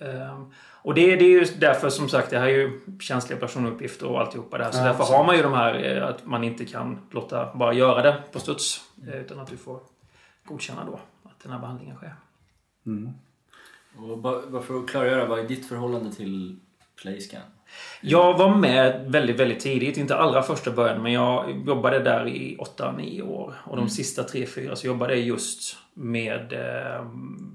[0.00, 4.06] Um, och det, det är ju därför som sagt, det här är ju känsliga personuppgifter
[4.06, 4.72] och alltihopa det här.
[4.72, 7.72] Så ja, därför har man ju de här eh, att man inte kan låta bara
[7.72, 8.80] göra det på studs.
[9.08, 9.80] Eh, utan att du får
[10.44, 12.14] godkänna då att den här behandlingen sker.
[12.86, 13.12] Mm.
[13.96, 16.56] Och bara för att klargöra, vad är ditt förhållande till
[17.02, 17.42] Playscan?
[18.00, 19.96] Jag var med väldigt, väldigt tidigt.
[19.96, 23.54] Inte allra första början, men jag jobbade där i 8-9 år.
[23.64, 23.90] Och de mm.
[23.90, 27.06] sista 3-4 så jobbade jag just med eh,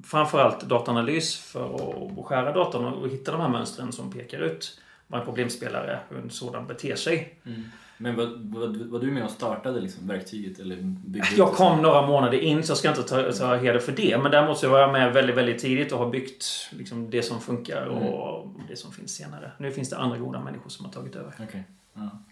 [0.04, 5.20] framförallt dataanalys för att skära datorn och hitta de här mönstren som pekar ut vad
[5.20, 7.40] en problemspelare, hur en sådan beter sig.
[7.46, 7.64] Mm.
[7.98, 10.60] Men var, var, var, du med och startade liksom verktyget?
[10.60, 13.92] Eller byggde jag kom några månader in så jag ska inte ta, ta heder för
[13.92, 14.18] det.
[14.18, 17.42] Men däremot så var jag med väldigt, väldigt tidigt och har byggt liksom, det som
[17.42, 18.68] funkar och mm.
[18.70, 19.52] det som finns senare.
[19.58, 21.34] Nu finns det andra goda människor som har tagit över.
[21.44, 21.62] Okay.
[21.94, 22.24] Ja.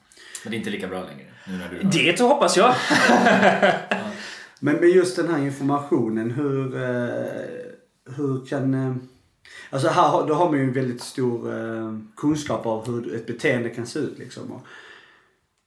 [0.44, 1.26] Men det är inte lika bra längre?
[1.48, 2.30] Nu när du det har...
[2.30, 2.76] hoppas jag!
[3.90, 3.98] ja.
[4.66, 8.74] Men med just den här informationen, hur, eh, hur kan...
[8.74, 8.96] Eh,
[9.70, 13.70] alltså här då har man ju en väldigt stor eh, kunskap av hur ett beteende
[13.70, 14.62] kan se ut liksom.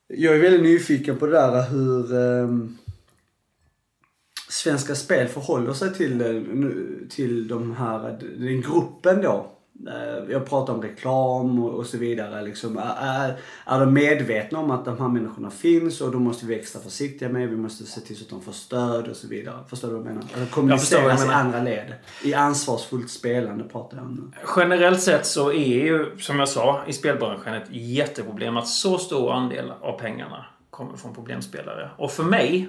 [0.06, 2.06] Jag är väldigt nyfiken på det där hur
[4.48, 9.55] Svenska Spel förhåller sig till, till de här, den gruppen då
[10.28, 12.42] jag pratar om reklam och så vidare.
[12.42, 13.36] Liksom, är,
[13.66, 17.28] är de medvetna om att de här människorna finns och då måste vi extra försiktiga
[17.28, 17.48] med.
[17.48, 19.64] Vi måste se till så att de får stöd och så vidare.
[19.68, 20.24] Förstår du vad jag menar?
[20.38, 21.94] Jag kommuniceras i andra led.
[22.24, 24.38] I ansvarsfullt spelande pratar jag om nu.
[24.56, 29.32] Generellt sett så är ju, som jag sa, i spelbranschen ett jätteproblem att så stor
[29.32, 31.90] andel av pengarna kommer från problemspelare.
[31.96, 32.68] Och för mig,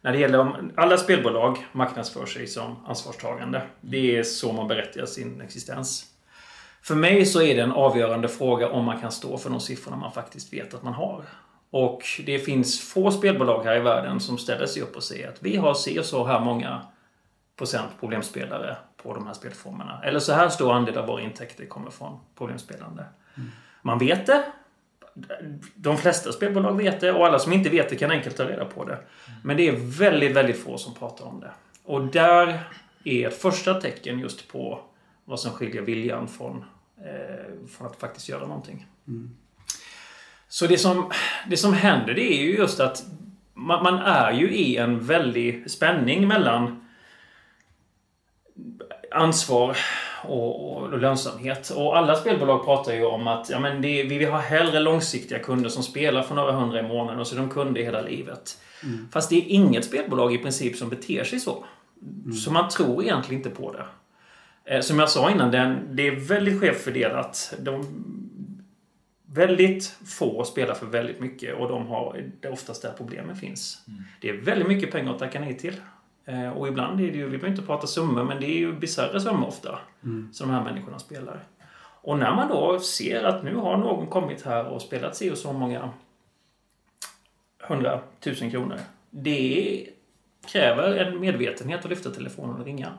[0.00, 3.62] när det gäller om alla spelbolag marknadsför sig som ansvarstagande.
[3.80, 6.13] Det är så man berättigar sin existens.
[6.84, 9.96] För mig så är det en avgörande fråga om man kan stå för de siffrorna
[9.96, 11.24] man faktiskt vet att man har.
[11.70, 15.42] Och det finns få spelbolag här i världen som ställer sig upp och säger att
[15.42, 16.86] vi har si och så här många
[17.56, 20.00] procent problemspelare på de här spelformerna.
[20.04, 23.04] Eller så här stor andel av våra intäkter kommer från problemspelande.
[23.82, 24.44] Man vet det.
[25.74, 28.64] De flesta spelbolag vet det och alla som inte vet det kan enkelt ta reda
[28.64, 28.98] på det.
[29.42, 31.50] Men det är väldigt, väldigt få som pratar om det.
[31.84, 32.60] Och där
[33.04, 34.80] är ett första tecken just på
[35.24, 36.64] vad som skiljer viljan från,
[37.76, 38.86] från att faktiskt göra någonting.
[40.48, 41.10] Så det som,
[41.50, 43.04] det som händer det är ju just att
[43.54, 46.86] man, man är ju i en väldig spänning mellan
[49.10, 49.76] ansvar
[50.24, 51.70] och, och lönsamhet.
[51.70, 55.38] Och alla spelbolag pratar ju om att ja, men det, vi vill ha hellre långsiktiga
[55.38, 58.58] kunder som spelar för några hundra i månaden och så är de kunder hela livet.
[59.12, 61.64] Fast det är inget spelbolag i princip som beter sig så.
[62.44, 63.84] Så man tror egentligen inte på det.
[64.64, 67.54] Eh, Som jag sa innan, den, det är väldigt skevt fördelat.
[67.58, 67.84] De,
[69.26, 73.84] väldigt få spelar för väldigt mycket och de har, det är oftast där problemen finns.
[74.20, 75.80] Det är väldigt mycket pengar att tacka nej till.
[76.24, 78.72] Eh, Och ibland är det ju, vi behöver inte prata summor, men det är ju
[78.72, 79.78] bisarra summor ofta.
[80.32, 81.44] Som de här människorna spelar.
[82.02, 85.38] Och när man då ser att nu har någon kommit här och spelat si och
[85.38, 85.90] så många
[87.58, 88.78] hundratusen kronor.
[89.10, 89.86] Det
[90.52, 92.92] kräver en medvetenhet att lyfta telefonen och ringa.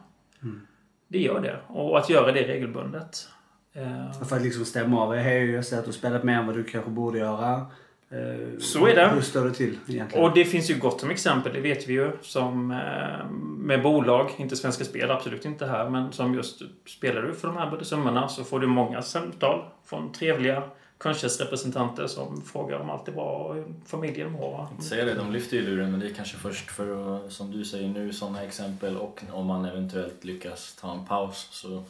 [1.07, 1.59] Det gör det.
[1.67, 3.27] Och att göra det regelbundet.
[3.73, 5.15] Eh, För att liksom stämma av.
[5.15, 7.65] Hej, jag ser att du spelat mer än vad du kanske borde göra.
[8.09, 9.07] Eh, Så är det.
[9.07, 10.25] Hur står det till egentligen?
[10.25, 14.29] Och det finns ju gott om exempel, det vet vi ju, som eh, med bolag,
[14.37, 18.27] inte Svenska Spel, absolut inte här, men som just spelar du för de här summorna
[18.27, 20.63] så får du många samtal från trevliga
[20.97, 24.67] kundtjänstrepresentanter som frågar om allt är bra och familjen mår.
[24.89, 27.65] Säga det, de lyfter ju luren men det är kanske först för att, som du
[27.65, 31.83] säger nu, sådana exempel och om man eventuellt lyckas ta en paus så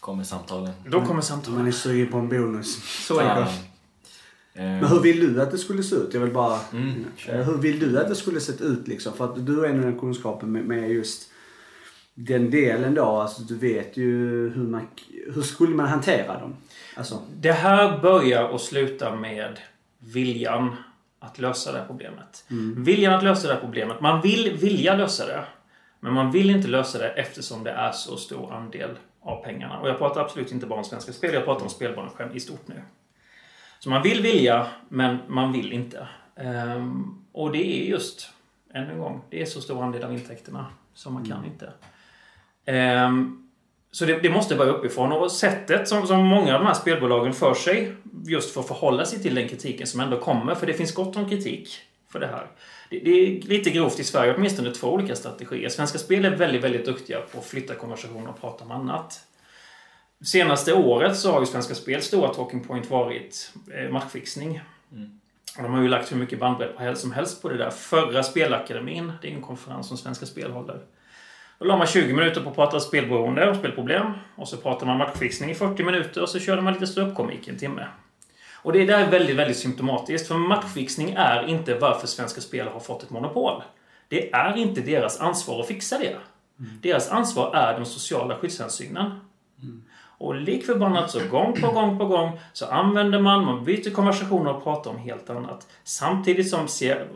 [0.00, 0.72] kommer samtalen.
[0.86, 1.58] Då kommer samtalen.
[1.58, 2.76] Man är sugen på en bonus.
[3.06, 3.48] Så är det.
[4.52, 6.14] Men hur vill du att det skulle se ut?
[6.14, 6.58] Jag vill bara...
[6.72, 9.12] Mm, Eh, Hur vill du att det skulle sett ut liksom?
[9.12, 11.30] För att du har ändå den kunskapen med, med just
[12.14, 13.04] den delen då.
[13.04, 14.04] Alltså du vet ju
[14.50, 14.86] hur man...
[15.34, 16.56] Hur skulle man hantera dem?
[16.98, 19.60] Alltså, Det här börjar och slutar med
[19.98, 20.76] viljan
[21.18, 22.44] att lösa det här problemet.
[22.76, 24.00] Viljan att lösa det här problemet.
[24.00, 25.44] Man vill vilja lösa det.
[26.00, 29.78] Men man vill inte lösa det eftersom det är så stor andel av pengarna.
[29.80, 32.68] Och jag pratar absolut inte bara om Svenska Spel, jag pratar om spelbranschen i stort
[32.68, 32.82] nu.
[33.78, 36.08] Så man vill vilja, men man vill inte.
[36.36, 38.30] Ehm, och det är just,
[38.74, 41.72] ännu en gång, det är så stor andel av intäkterna som man kan inte.
[42.64, 43.47] Ehm,
[43.90, 45.12] så det, det måste börja uppifrån.
[45.12, 47.92] Och sättet som, som många av de här spelbolagen för sig,
[48.26, 51.16] just för att förhålla sig till den kritiken som ändå kommer, för det finns gott
[51.16, 51.80] om kritik
[52.12, 52.46] för det här.
[52.90, 55.68] Det, det är lite grovt i Sverige, åtminstone två olika strategier.
[55.68, 59.20] Svenska Spel är väldigt, väldigt duktiga på att flytta konversationer och prata om annat.
[60.24, 64.60] Senaste året så har ju Svenska Spels stora talking point varit eh, matchfixning.
[65.56, 67.70] Och de har ju lagt hur mycket bandbredd som helst på det där.
[67.70, 70.80] Förra Spelakademin, det är en konferens som Svenska Spel håller.
[71.58, 74.12] Då la man 20 minuter på att prata spelberoende och spelproblem.
[74.36, 77.50] Och så pratar man matchfixning i 40 minuter och så körde man lite ståuppkomik i
[77.50, 77.86] en timme.
[78.62, 80.28] Och det där är väldigt, väldigt symptomatiskt.
[80.28, 83.62] För matchfixning är inte varför Svenska Spel har fått ett monopol.
[84.08, 86.16] Det är inte deras ansvar att fixa det.
[86.82, 89.20] Deras ansvar är de sociala skyddshänsynen.
[90.18, 94.54] Och lik förbannat så gång på gång på gång så använder man, man byter konversationer
[94.54, 95.66] och pratar om helt annat.
[95.84, 96.68] Samtidigt som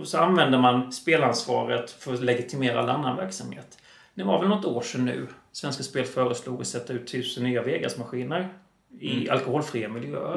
[0.04, 3.81] så använder man spelansvaret för att legitimera all annan verksamhet.
[4.14, 7.62] Det var väl något år sedan nu Svenska Spel föreslog att sätta ut tusen nya
[7.62, 8.48] Vegas-maskiner
[9.00, 10.36] i alkoholfria miljöer.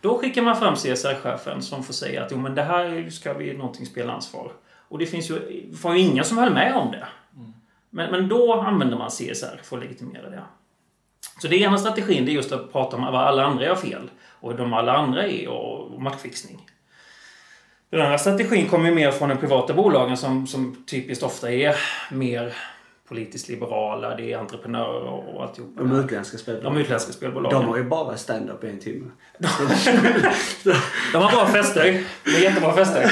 [0.00, 3.56] Då skickar man fram CSR-chefen som får säga att jo, men det här ska vi
[3.56, 4.52] någonting spelansvar.
[4.88, 7.06] Och det finns ju, var ju ingen som höll med om det.
[7.90, 10.42] Men, men då använder man CSR för att legitimera det.
[11.42, 14.10] Så det ena strategin det är just att prata om vad alla andra gör fel.
[14.40, 16.60] Och hur de alla andra är och matchfixning.
[17.90, 21.76] Den andra strategin kommer ju mer från de privata bolagen som, som typiskt ofta är
[22.10, 22.54] mer
[23.08, 24.16] politiskt liberala.
[24.16, 25.82] Det är entreprenörer och alltihopa.
[25.82, 26.74] de utländska spelbolagen.
[26.74, 27.60] De utländska spelbolagen.
[27.60, 29.10] De har ju bara stand-up i en timme.
[31.12, 32.02] De har bra fester.
[32.24, 33.02] Det är jättebra fester.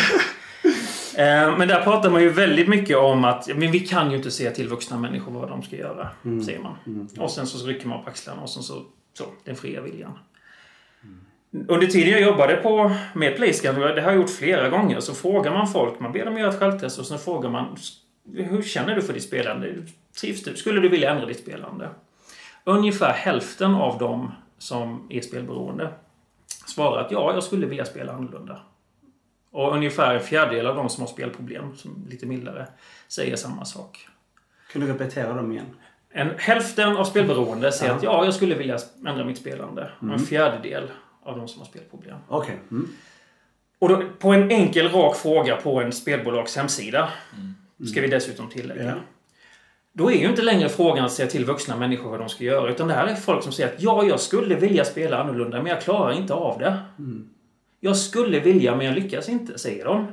[1.17, 4.31] Eh, Men där pratar man ju väldigt mycket om att men vi kan ju inte
[4.31, 6.09] säga till vuxna människor vad de ska göra.
[6.45, 7.09] Säger man.
[7.19, 8.83] Och sen så rycker man på axlarna och sen så
[9.19, 10.19] Så, den fria viljan.
[11.69, 15.53] Under tiden jag jobbade på, med Playscan, det har jag gjort flera gånger, så frågar
[15.53, 17.77] man folk, man ber dem göra ett självtest och så frågar man
[18.35, 19.87] hur känner du för ditt spelande?
[20.21, 20.57] Trivs du?
[20.57, 21.89] Skulle du vilja ändra ditt spelande?
[22.65, 25.93] Ungefär hälften av dem som är spelberoende
[26.67, 28.61] svarar att ja, jag skulle vilja spela annorlunda.
[29.51, 32.67] Och ungefär en fjärdedel av de som har spelproblem, som lite mildare,
[33.09, 34.09] säger samma sak.
[34.73, 35.67] Kan du repetera dem igen?
[36.11, 39.91] En hälften av spelberoende säger att ja, jag skulle vilja ändra mitt spelande.
[39.99, 40.91] Och en fjärdedel
[41.23, 42.19] av de som har spelproblem.
[42.29, 42.59] Okej.
[42.71, 42.89] Mm.
[43.79, 47.09] Och då, på en enkel rak fråga på en spelbolags hemsida,
[47.91, 48.85] ska vi dessutom tillägga.
[48.85, 48.95] Ja.
[49.93, 52.71] Då är ju inte längre frågan att säga till vuxna människor vad de ska göra.
[52.71, 55.73] Utan det här är folk som säger att ja, jag skulle vilja spela annorlunda, men
[55.73, 56.79] jag klarar inte av det.
[57.81, 60.07] Jag skulle vilja, men jag lyckas inte, säger de.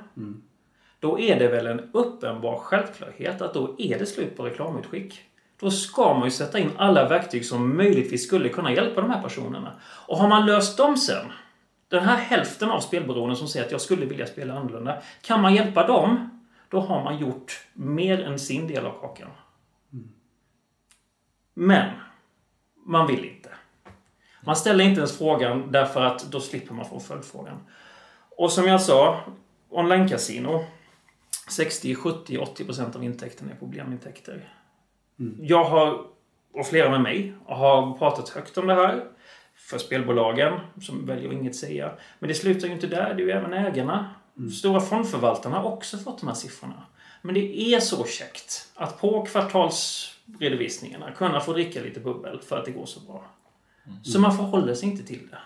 [1.00, 5.22] Då är det väl en uppenbar självklarhet att då är det slut på reklamutskick.
[5.60, 9.22] Då ska man ju sätta in alla verktyg som möjligtvis skulle kunna hjälpa de här
[9.22, 9.72] personerna.
[10.08, 11.26] Och har man löst dem sen,
[11.88, 14.98] den här hälften av spelberoende som säger att jag skulle vilja spela annorlunda.
[15.22, 16.39] Kan man hjälpa dem,
[16.70, 19.30] då har man gjort mer än sin del av kakan.
[21.54, 21.90] Men,
[22.86, 23.50] man vill inte.
[24.42, 27.58] Man ställer inte ens frågan därför att då slipper man få följdfrågan.
[28.38, 29.20] Och som jag sa,
[29.70, 30.66] online-casino.
[31.50, 34.50] 60, 70, 80 procent av intäkterna är problemintäkter.
[35.42, 36.06] Jag har,
[36.54, 39.06] och flera med mig, har pratat högt om det här.
[39.56, 41.92] För spelbolagen, som väljer att inget säga.
[42.20, 43.14] Men det slutar ju inte där.
[43.14, 44.16] Det är ju även ägarna.
[44.60, 46.86] Stora fondförvaltarna har också fått de här siffrorna.
[47.22, 52.66] Men det är så käckt att på kvartalsredovisningarna kunna få dricka lite bubbel för att
[52.66, 53.26] det går så bra.
[54.04, 55.40] Så man förhåller sig inte till det.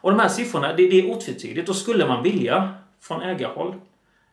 [0.00, 1.68] Och de här siffrorna, det, det är otvetydigt.
[1.68, 3.74] Och skulle man vilja från ägarhåll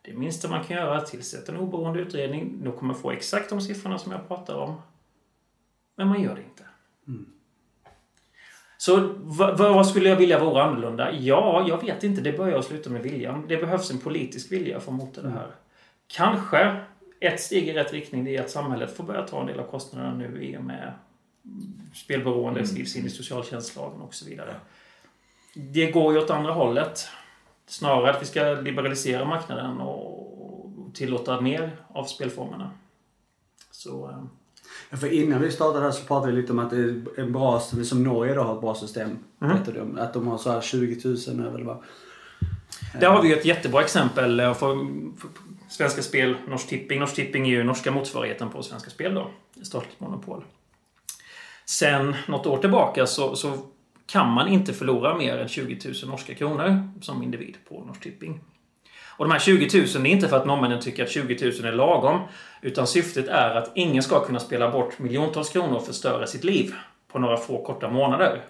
[0.06, 2.60] det minsta man kan göra är att tillsätta en oberoende utredning.
[2.62, 4.82] Nu kommer få exakt de siffrorna som jag pratar om.
[5.96, 6.64] Men man gör det inte.
[8.86, 9.14] Så
[9.58, 11.12] vad, skulle jag vilja vara annorlunda?
[11.12, 12.22] Ja, jag vet inte.
[12.22, 13.46] Det börjar och slutar med viljan.
[13.48, 15.52] Det behövs en politisk vilja för att mota det här.
[16.08, 16.82] Kanske
[17.20, 19.68] ett steg i rätt riktning det är att samhället får börja ta en del av
[19.68, 20.94] kostnaderna nu i och med
[21.94, 24.56] spelberoende skrivs in i socialtjänstlagen och så vidare.
[25.54, 27.08] Det går ju åt andra hållet.
[27.68, 32.72] Snarare att vi ska liberalisera marknaden och tillåta mer av spelformerna.
[33.72, 34.28] Så...
[34.92, 37.60] för innan vi startade här så pratade vi lite om att det är en bra,
[37.60, 39.10] som Norge då har ett bra system.
[39.40, 41.84] Om, att de har så här 20 000 över det var.
[43.00, 44.88] Där har vi ju ett jättebra exempel eh, för,
[45.70, 47.00] Svenska Spel, Norsk Tipping.
[47.00, 49.32] Norsk Tipping är ju norska motsvarigheten på Svenska Spel då.
[49.64, 50.44] Statligt monopol.
[51.66, 53.58] Sen något år tillbaka så, så
[54.06, 58.40] kan man inte förlora mer än 20 000 norska kronor som individ på Norsk Tipping.
[59.18, 61.66] Och de här 20 000 det är inte för att norrmännen tycker att 20 000
[61.66, 62.20] är lagom.
[62.62, 66.74] Utan syftet är att ingen ska kunna spela bort miljontals kronor och förstöra sitt liv
[67.12, 68.42] på några få korta månader.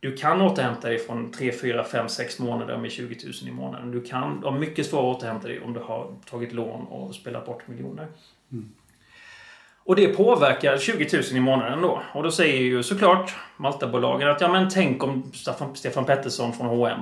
[0.00, 3.90] Du kan återhämta dig från 3, 4, 5, 6 månader med 20 000 i månaden.
[3.90, 7.46] Du kan ha mycket svårare att återhämta dig om du har tagit lån och spelat
[7.46, 8.06] bort miljoner.
[9.84, 12.02] Och det påverkar 20 000 i månaden då.
[12.12, 15.32] Och då säger ju såklart Maltabolagen att ja men tänk om
[15.74, 17.00] Stefan Pettersson från H&M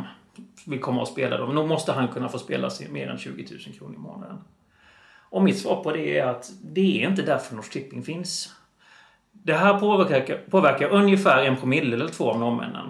[0.67, 1.47] vill komma och spela då.
[1.47, 4.39] Men då måste han kunna få spela mer än 20 000 kronor i månaden.
[5.35, 8.55] Och mitt svar på det är att det är inte därför Norsk Tipping finns.
[9.33, 12.87] Det här påverkar, påverkar ungefär en promille eller två av norrmännen.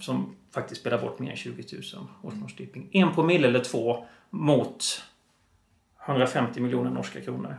[0.00, 1.64] Som faktiskt spelar bort mer än 20
[1.94, 2.88] 000 hos Norsk Tipping.
[2.92, 4.84] En promille eller två mot
[6.06, 7.58] 150 miljoner norska kronor.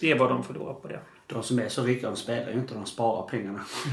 [0.00, 1.00] Det är vad de förlorar på det.
[1.26, 3.60] De som är så rika de spelar ju inte, de sparar pengarna.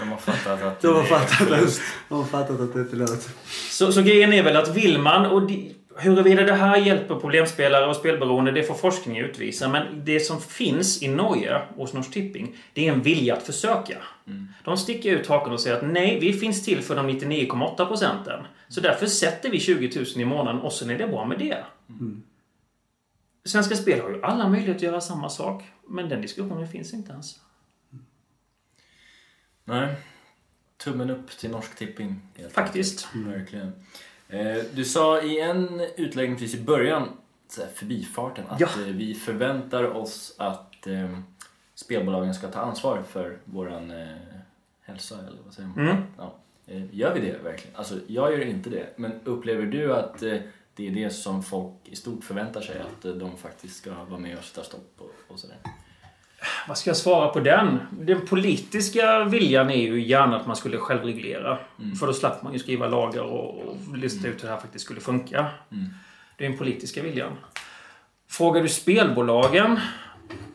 [0.00, 2.80] De har fattat att De har det är fattat, att, de har fattat att det
[2.80, 3.28] inte är lönt.
[3.70, 7.86] Så, så grejen är väl att vill man och de, huruvida det här hjälper problemspelare
[7.86, 9.68] och spelberoende, det får forskning utvisa.
[9.68, 13.96] Men det som finns i Norge hos Norsk Tipping, det är en vilja att försöka.
[14.64, 18.40] De sticker ut hakan och säger att nej, vi finns till för de 99,8 procenten.
[18.68, 21.64] Så därför sätter vi 20 000 i månaden och sen är det bra med det.
[23.48, 25.62] Svenska Spel har ju alla möjligheter att göra samma sak.
[25.86, 27.40] Men den diskussionen finns inte ens.
[29.64, 29.94] Nej.
[30.76, 32.20] Tummen upp till Norsk Tipping.
[32.50, 33.08] Faktiskt.
[33.14, 33.36] enkelt.
[33.36, 33.72] Verkligen.
[34.28, 37.08] Eh, Du sa i en utläggning precis i början,
[37.48, 38.66] så här förbifarten, att Ja.
[38.66, 41.18] eh, vi förväntar oss att eh,
[41.74, 44.06] spelbolagen ska ta ansvar för våran eh,
[44.82, 45.78] hälsa, eller vad säger man?
[45.88, 46.02] Mm.
[46.18, 46.34] Ja.
[46.92, 47.76] Gör vi det verkligen?
[47.76, 48.86] Alltså, jag gör inte det.
[48.96, 50.22] Men upplever du att
[50.78, 52.80] det är det som folk i stort förväntar sig?
[52.80, 55.56] Att eh, de faktiskt ska vara med och sätta stopp och, och sådär?
[56.68, 57.78] Vad ska jag svara på den?
[57.90, 61.58] Den politiska viljan är ju gärna att man skulle självreglera.
[62.00, 64.84] För då slapp man ju skriva lagar och, och lista ut hur det här faktiskt
[64.84, 65.46] skulle funka.
[66.36, 67.32] Det är den politiska viljan.
[68.28, 69.80] Frågar du spelbolagen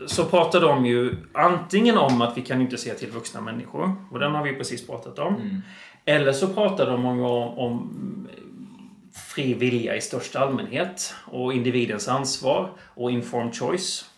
[0.06, 3.96] så pratar de ju antingen om att vi kan inte se till vuxna människor.
[4.12, 5.36] Och den har vi precis pratat om.
[5.36, 5.62] Mm.
[6.06, 7.20] Eller så pratar de om,
[7.58, 7.90] om
[9.14, 14.10] fri vilja i största allmänhet och individens ansvar och informed choice.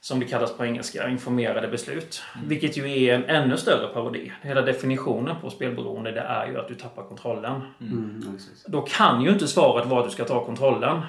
[0.00, 2.22] Som det kallas på engelska, informerade beslut.
[2.34, 2.48] Mm.
[2.48, 4.32] Vilket ju är en ännu större parodi.
[4.42, 7.60] Hela definitionen på spelberoende det är ju att du tappar kontrollen.
[7.80, 8.64] Mm, ja, precis.
[8.68, 11.02] Då kan ju inte svaret vara att du ska ta kontrollen.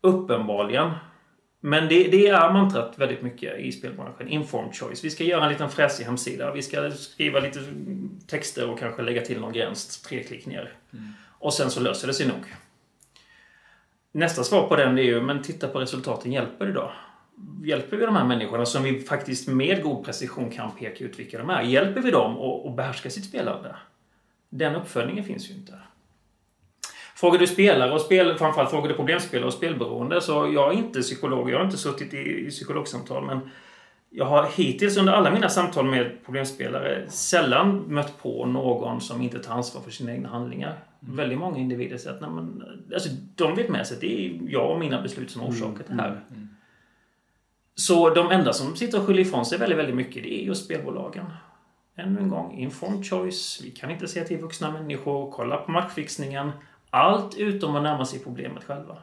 [0.00, 0.90] Uppenbarligen.
[1.60, 4.28] Men det, det är mantrat väldigt mycket i spelbranschen.
[4.28, 5.04] Informed choice.
[5.04, 6.52] Vi ska göra en liten fräsig hemsida.
[6.52, 7.60] Vi ska skriva lite
[8.26, 10.02] texter och kanske lägga till någon gräns.
[10.02, 10.72] Tre klick ner.
[11.38, 12.54] Och sen så löser det sig nog.
[14.12, 16.32] Nästa svar på den är ju, men titta på resultaten.
[16.32, 16.92] Hjälper det då?
[17.64, 21.38] Hjälper vi de här människorna som vi faktiskt med god precision kan peka ut vilka
[21.38, 21.62] de är?
[21.62, 23.76] Hjälper vi dem att behärska sitt spelande?
[24.48, 25.72] Den uppföljningen finns ju inte.
[27.16, 31.00] Frågar du spelare och spel, framförallt frågar du problemspelare och spelberoende så jag är inte
[31.00, 33.50] psykolog, jag har inte suttit i, i psykologsamtal men
[34.10, 39.38] jag har hittills under alla mina samtal med problemspelare sällan mött på någon som inte
[39.38, 40.78] tar ansvar för sina egna handlingar.
[41.00, 44.40] Väldigt många individer säger att nej, men, alltså, de vet med sig att det är
[44.48, 46.20] jag och mina beslut som har orsakat det här.
[47.74, 50.64] Så de enda som sitter och skyller ifrån sig väldigt, väldigt mycket det är just
[50.64, 51.26] spelbolagen.
[51.96, 53.60] Ännu en gång, informed choice.
[53.64, 55.30] Vi kan inte se till vuxna människor.
[55.30, 56.50] Kolla på matchfixningen.
[56.90, 58.96] Allt utom att närma sig problemet själva.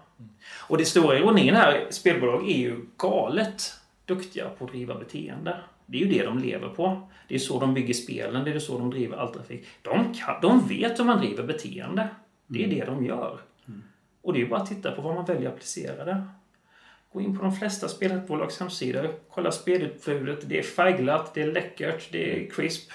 [0.68, 3.74] Och det stora ironin här, spelbolag är ju galet
[4.06, 5.58] duktiga på att driva beteende.
[5.86, 7.10] Det är ju det de lever på.
[7.28, 9.66] Det är så de bygger spelen, det är så de driver all trafik.
[9.82, 12.08] De, kan, de vet hur man driver beteende.
[12.48, 13.40] Det är det de gör.
[14.22, 16.24] Och det är ju bara att titta på vad man väljer att applicera det.
[17.14, 19.12] Gå in på de flesta spelbolags hemsidor.
[19.30, 20.50] Kolla spelutbudet.
[20.50, 22.92] Det är färgglatt, det är läckert, det är crisp.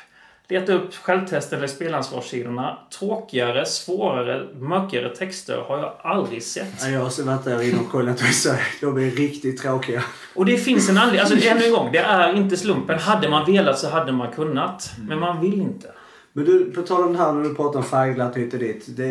[0.51, 2.79] Leta upp självtesten eller spelansvarssidorna.
[2.99, 6.75] Tråkigare, svårare, mörkare texter har jag aldrig sett.
[6.83, 8.55] Ja, jag har varit där inne och kollat vissa.
[8.81, 10.03] De är riktigt tråkiga.
[10.35, 11.21] Och det finns en anledning.
[11.21, 12.99] Alltså ännu en gång, det är inte slumpen.
[12.99, 14.91] Hade man velat så hade man kunnat.
[15.09, 15.89] Men man vill inte.
[16.33, 18.85] Men du, på tal om det här när du pratar om färgglatt hit och dit.
[18.89, 19.07] Det,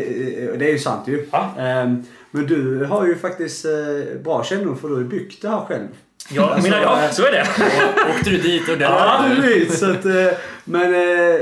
[0.59, 1.27] det är ju sant ju.
[1.31, 1.53] Ja.
[1.57, 5.65] Ehm, Men du har ju faktiskt eh, bra kännedom för du har byggt det här
[5.65, 5.87] själv.
[6.31, 7.45] Ja, Alltså, mina, ja så är det.
[8.15, 8.85] Åkte du dit och där?
[8.85, 9.79] Ja, vet.
[9.79, 10.27] Så att, eh,
[10.63, 11.39] men eh,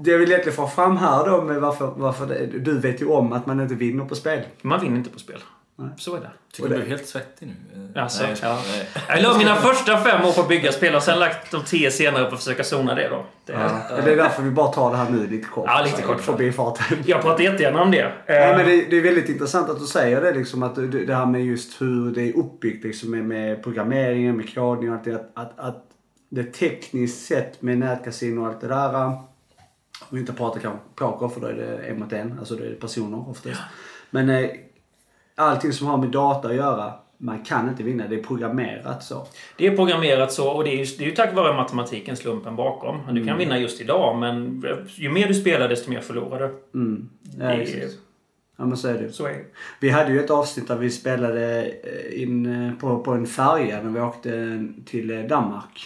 [0.00, 3.06] det jag vill egentligen få fram här då med varför, varför det, du vet ju
[3.06, 4.40] om att man inte vinner på spel.
[4.62, 5.38] Man vinner inte på spel.
[5.80, 5.90] Nej.
[5.96, 6.30] Så är det.
[6.52, 7.88] Tycker du är helt svettig nu?
[7.96, 8.58] Eh, Alltså, nej, ja.
[8.72, 8.88] nej.
[9.08, 11.90] Jag la mina första fem år på att bygga spel och sen lagt de tio
[11.90, 13.26] senare på att försöka zona det då.
[13.46, 13.96] Det, Ja.
[14.04, 15.64] Det är därför vi bara tar det här nu lite kort.
[15.68, 16.20] Ja, lite kort.
[16.20, 16.98] Förbi farten.
[17.06, 18.12] Jag pratar jättegärna om det.
[18.28, 21.06] Nej, Eh, men det, det är väldigt intressant att du säger det liksom att du-
[21.06, 24.96] det här med just hur det är uppbyggt liksom med, med programmeringen, med kodning och
[24.96, 25.14] allt det.
[25.14, 25.84] Att, att, att
[26.30, 28.94] det tekniskt sett med nätkasino och allt det där.
[29.04, 29.18] Om
[30.10, 32.38] vi inte pratar kanske poker för då är det en mot en.
[32.38, 33.60] Alltså det är personer oftast.
[34.10, 34.50] Men eh,
[35.38, 36.92] allting som har med data att göra.
[37.20, 38.06] Man kan inte vinna.
[38.08, 39.26] Det är programmerat så.
[39.56, 42.56] Det är programmerat så och det är ju, det är ju tack vare matematiken, slumpen
[42.56, 42.96] bakom.
[43.06, 43.26] Du Mm.
[43.26, 46.38] kan vinna just idag men ju mer du spelar desto mer förlorar
[46.72, 46.78] du.
[46.78, 47.08] Mm.
[47.38, 47.88] Ja, Det är-.
[48.60, 49.12] Ja men så är det.
[49.12, 49.44] Så är det.
[49.80, 53.82] Vi hade ju ett avsnitt där vi spelade eh, in eh, på, på en färja
[53.82, 55.80] när vi åkte till eh, Danmark.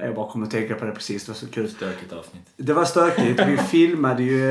[0.00, 1.68] Jag bara kommer att tänka på det precis, det var så kul.
[1.68, 2.42] Stökigt avsnitt.
[2.56, 3.42] Det var stökigt.
[3.48, 4.50] Vi filmade ju,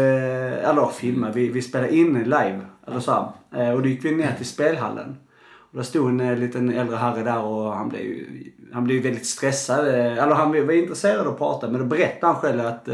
[0.53, 2.59] eller filmade, vi, vi spelade in live.
[2.87, 3.11] Eller så
[3.51, 3.67] här.
[3.67, 5.17] Eh, Och då gick vi ner till spelhallen.
[5.71, 9.03] Och där stod en eh, liten äldre herre där och han blev ju han blev
[9.03, 9.87] väldigt stressad.
[9.87, 12.89] eh, Eller han var intresserad av att prata men då berättade han själv att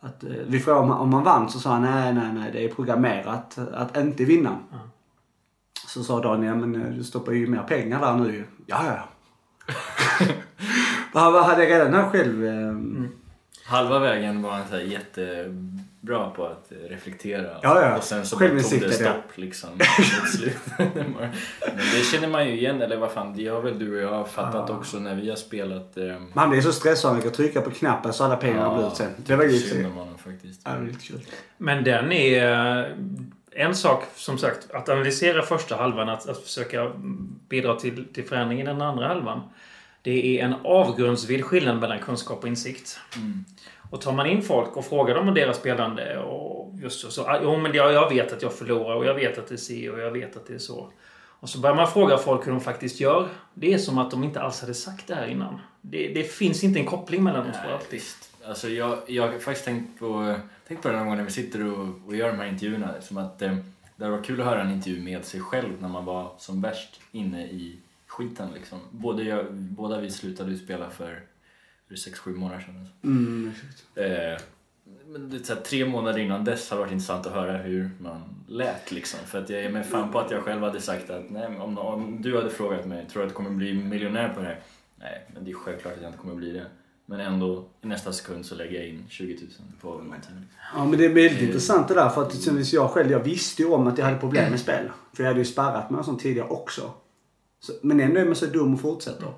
[0.00, 2.68] att vi frågade om, om han vann så sa han nej, nej, nej, det är
[2.68, 4.58] programmerat att inte vinna.
[5.86, 8.44] Så sa Daniel, men du stoppar ju mer pengar där nu ju.
[8.66, 9.04] Ja, ja, ja.
[11.20, 12.44] Han hade redan själv...
[12.46, 12.74] Eh,
[13.66, 14.82] Halva vägen var han så här
[16.06, 17.58] jättebra på att reflektera.
[17.62, 17.96] Ja, ja.
[17.96, 19.70] Och sen så bara tog det stopp liksom.
[20.78, 21.30] Men
[21.94, 24.70] det känner man ju igen, eller vad fan, det har väl du och jag fattat
[24.70, 25.96] också när vi har spelat.
[25.96, 28.86] Eh, Men han blev så stressad han kan trycka på knappen så alla pengarna blir
[28.86, 29.10] ut sen.
[29.16, 30.60] Det var lite synd om honom faktiskt.
[30.64, 31.20] Ja, det kul.
[31.58, 32.78] Men den är...
[32.80, 32.86] eh,
[33.58, 36.92] En sak, som sagt, att analysera första halvan, att, att försöka
[37.48, 39.40] bidra till, till förändring i den andra halvan.
[40.02, 42.98] Det är en avgrundsvid skillnad mellan kunskap och insikt.
[43.90, 47.22] Och tar man in folk och frågar dem om deras spelande och just så, så
[47.22, 49.56] ah, jo men jag, jag vet att jag förlorar och jag vet att det är
[49.56, 50.90] si och jag vet att det är så.
[51.40, 53.28] Och så börjar man fråga folk hur de faktiskt gör.
[53.54, 55.60] Det är som att de inte alls hade sagt det här innan.
[55.80, 58.02] Det, det finns inte en koppling mellan de två alltid.
[58.46, 60.36] Alltså jag, jag har faktiskt tänkt på,
[60.68, 62.94] tänkt på det någon gång när vi sitter och, och gör de här intervjuerna.
[63.00, 63.56] Som att eh,
[63.96, 67.00] det var kul att höra en intervju med sig själv när man var som värst
[67.12, 68.48] inne i skiten.
[68.54, 68.78] Liksom.
[68.90, 71.22] Både jag, båda vi slutade ju spela för
[71.94, 72.78] 6-7 månader sedan.
[72.80, 72.94] Alltså.
[73.04, 73.52] Mm.
[73.94, 74.40] Eh,
[75.06, 77.90] Men det är så här, tre månader innan dess har varit intressant att höra hur
[78.00, 79.20] man lät liksom.
[79.26, 81.78] För att jag är med fan på att jag själv hade sagt att nej, om,
[81.78, 84.60] om du hade frågat mig, tror du att du kommer bli miljonär på det här?
[84.96, 86.66] Nej, men det är självklart att jag inte kommer bli det.
[87.08, 90.46] Men ändå i nästa sekund så lägger jag in 20 000 på någonting.
[90.74, 93.62] Ja men det är väldigt intressant det där för att exempelvis jag själv, jag visste
[93.62, 94.90] ju om att jag hade problem med spel.
[95.12, 96.90] För jag hade ju sparrat med sånt tidigare också.
[97.60, 99.32] Så, men ändå är man så dum och fortsätter.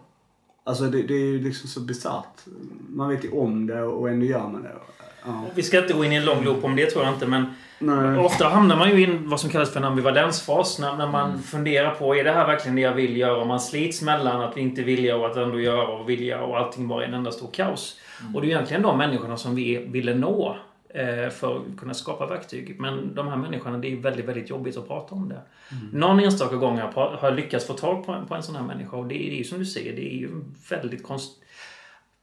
[0.69, 2.47] Alltså det, det är ju liksom så bisarrt.
[2.89, 4.73] Man vet ju om det och ändå gör man det.
[5.25, 5.45] Ja.
[5.55, 7.47] Vi ska inte gå in i en lång loop om det tror jag inte men
[7.81, 8.19] Nej.
[8.19, 10.79] Ofta hamnar man ju i vad som kallas för en ambivalensfas.
[10.79, 13.45] När, när man funderar på, är det här verkligen det jag vill göra?
[13.45, 17.05] Man slits mellan att inte vilja och att ändå göra och vilja och allting bara
[17.05, 18.01] är en enda stor kaos.
[18.35, 20.57] Och det är egentligen de människorna som vi ville nå
[21.31, 22.81] för att kunna skapa verktyg.
[22.81, 25.41] Men de här människorna, det är väldigt, väldigt jobbigt att prata om det.
[25.93, 28.97] Någon enstaka gång har jag lyckats få tag på en, på en sån här människa
[28.97, 30.31] och det är ju som du säger, det är ju
[30.71, 31.45] väldigt konstigt.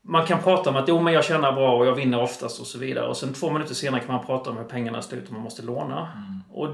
[0.01, 2.67] Man kan prata om att jo, men jag tjänar bra och jag vinner oftast och
[2.67, 3.07] så vidare.
[3.07, 5.41] Och sen två minuter senare kan man prata om hur pengarna är slut och man
[5.41, 6.09] måste låna.
[6.51, 6.67] Och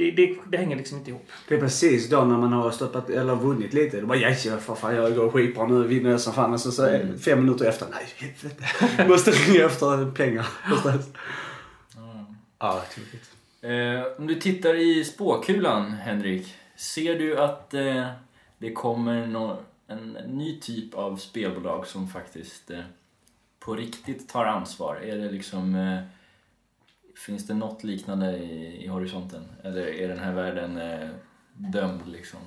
[0.00, 1.28] det, det, det hänger liksom inte ihop.
[1.48, 4.00] Det är precis då när man har stoppat, eller vunnit lite.
[4.00, 6.52] Då bara yes, jag, för fan, jag går skitbra nu, vinner jag som fan.
[6.52, 9.08] Och så, så det fem minuter efter, nej helvete.
[9.08, 10.46] Måste ringa efter pengar.
[10.68, 11.10] Någonstans.
[12.58, 13.30] Ja, tokigt.
[13.62, 16.54] Eh, om du tittar i spåkulan, Henrik.
[16.76, 18.06] Ser du att eh,
[18.58, 22.78] det kommer nå- en ny typ av spelbolag som faktiskt eh,
[23.58, 24.96] på riktigt tar ansvar?
[24.96, 25.74] Är det liksom...
[27.26, 29.42] Finns det något liknande i, i horisonten?
[29.64, 31.08] Eller är den här världen eh,
[31.54, 32.40] dömd liksom?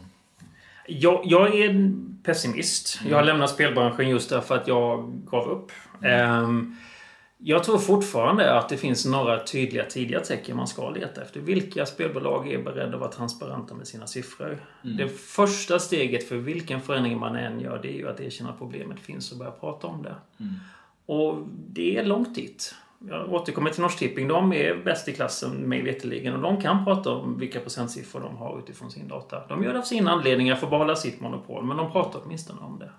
[0.87, 1.93] Jag, jag är
[2.23, 2.99] pessimist.
[3.09, 5.71] Jag har lämnat spelbranschen just därför att jag gav upp.
[6.03, 6.75] Ehm,
[7.37, 11.39] jag tror fortfarande att det finns några tydliga tidiga tecken man ska leta efter.
[11.39, 14.65] Vilka spelbolag är beredda att vara transparenta med sina siffror?
[14.81, 18.57] Det första steget för vilken förändring man än gör, det är ju att erkänna att
[18.57, 20.15] problemet finns och börja prata om det.
[21.05, 22.75] Och det är långt dit.
[23.07, 24.27] Jag återkommer till Norsk Tipping.
[24.27, 28.37] De är bäst i klassen mig veterligen och de kan prata om vilka procentsiffror de
[28.37, 29.47] har utifrån sin data.
[29.47, 32.61] De gör det av sina anledningar för att behålla sitt monopol, men de pratar åtminstone
[32.61, 32.91] om det.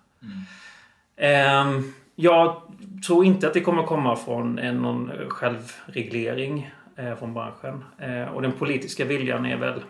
[1.17, 2.63] Ehm, jag
[3.07, 7.85] tror inte att det kommer komma från en, någon självreglering eh, från branschen.
[7.99, 9.83] Eh, och den politiska viljan är väl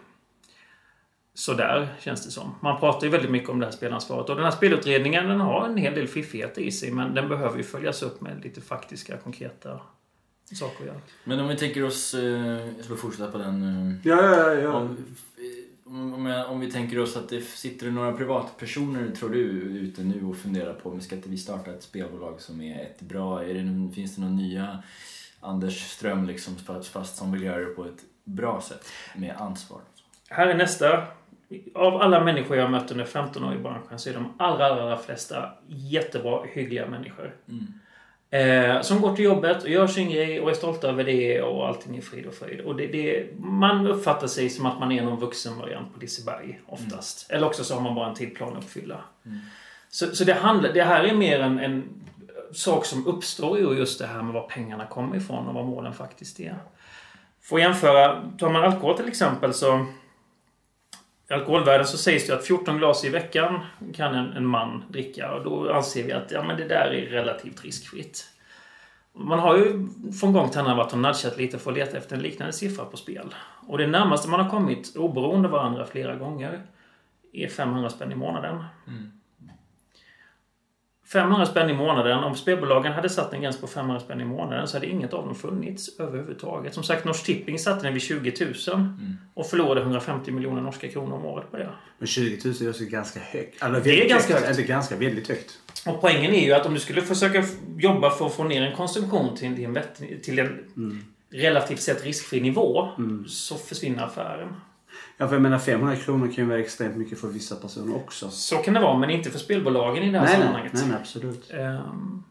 [1.35, 2.55] sådär, känns det som.
[2.61, 4.29] Man pratar ju väldigt mycket om det här spelansvaret.
[4.31, 7.57] Och den här spelutredningen den har en hel del fiffigheter i sig, men den behöver
[7.57, 9.81] ju följas upp med lite faktiska, konkreta
[10.53, 11.01] saker att göra.
[11.25, 12.15] Men om vi tänker oss...
[12.15, 13.63] Eh, jag ska fortsätta på den...
[13.63, 14.73] Eh, Ja, ja, ja.
[14.73, 14.97] Om,
[15.85, 20.03] om, om, jag, om vi tänker oss att det sitter några privatpersoner, tror du, ute
[20.03, 23.45] nu och funderar på, men ska inte vi starta ett spelbolag som är ett bra,
[23.45, 24.83] är det, finns det några nya
[25.41, 29.81] Anders Ström liksom, fast, som vill göra det på ett bra sätt med ansvar?
[30.29, 31.07] Här är nästa.
[31.75, 34.67] Av alla människor jag har mött under 15 år i branschen så är de allra,
[34.67, 37.35] allra flesta jättebra, hyggliga människor.
[38.35, 41.69] Eh, som går till jobbet och gör sin grej och är stolta över det och
[41.69, 42.61] allting är frid och fröjd.
[42.61, 46.61] Och det, det, man uppfattar sig som att man är någon vuxen variant på Liseberg
[46.67, 47.31] oftast.
[47.31, 49.01] Eller också så har man bara en tidplan att uppfylla.
[49.89, 51.85] Så, så det, handlar, det här är mer en, en
[52.53, 55.93] sak som uppstår ur just det här med var pengarna kommer ifrån och vad målen
[55.93, 56.57] faktiskt är.
[57.43, 59.87] Får jämföra, tar man alkohol till exempel så
[61.31, 63.61] i alkoholvärlden så sägs det att 14 glas i veckan
[63.95, 65.35] kan en, en man dricka.
[65.35, 68.31] Och då anser vi att ja, men det där är relativt riskfritt.
[69.13, 69.89] Man har ju
[70.21, 72.85] från gång till annan varit och nudgat lite för att leta efter en liknande siffra
[72.85, 73.35] på spel.
[73.67, 76.63] Och det närmaste man har kommit, oberoende av varandra flera gånger,
[77.33, 78.65] är 500 spänn i månaden.
[78.87, 79.13] Mm.
[81.07, 82.19] 500 spänn i månaden.
[82.25, 85.27] Om spelbolagen hade satt en gräns på 500 spänn i månaden så hade inget av
[85.27, 86.75] dem funnits överhuvudtaget.
[86.75, 88.33] Som sagt, Norsk Tipping satte den vid 20
[88.69, 88.89] 000
[89.35, 91.69] och förlorade 150 miljoner norska kronor om året på det.
[91.99, 93.63] Men 20 000 är också ganska högt.
[93.63, 94.47] Alltså, Det är ganska högt.
[94.47, 95.59] Eller ganska väldigt högt.
[95.87, 97.45] Och poängen är ju att om du skulle försöka
[97.79, 100.59] jobba för att få ner en konsumtion till en, vett, till en
[101.31, 102.89] relativt sett riskfri nivå
[103.27, 104.49] så försvinner affären.
[105.17, 108.31] Ja, för jag menar 500 kronor kan ju vara extremt mycket för vissa personer också.
[108.31, 110.73] Så kan det vara, men inte för spelbolagen i det här Nej, sammanhanget.
[110.75, 111.51] nej, nej, absolut.
[111.53, 112.23] Ehm,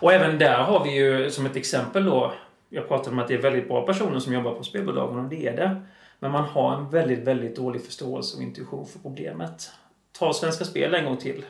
[0.00, 2.32] och även där har vi ju som ett exempel då.
[2.68, 5.46] Jag pratade om att det är väldigt bra personer som jobbar på spelbolagen och det
[5.46, 5.82] är det.
[6.18, 9.70] Men man har en väldigt, väldigt dålig förståelse och intuition för problemet.
[10.18, 11.44] Ta Svenska Spel en gång till.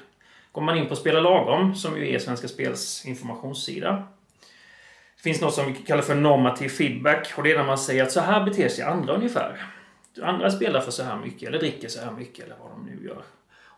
[0.52, 3.90] Går man in på Spela Lagom, som ju är Svenska Spels informationssida.
[5.16, 7.32] Det finns något som vi kallar för normativ feedback.
[7.36, 9.66] Och det är när man säger att så här beter sig andra ungefär.
[10.22, 13.06] Andra spelar för så här mycket, eller dricker så här mycket, eller vad de nu
[13.06, 13.22] gör.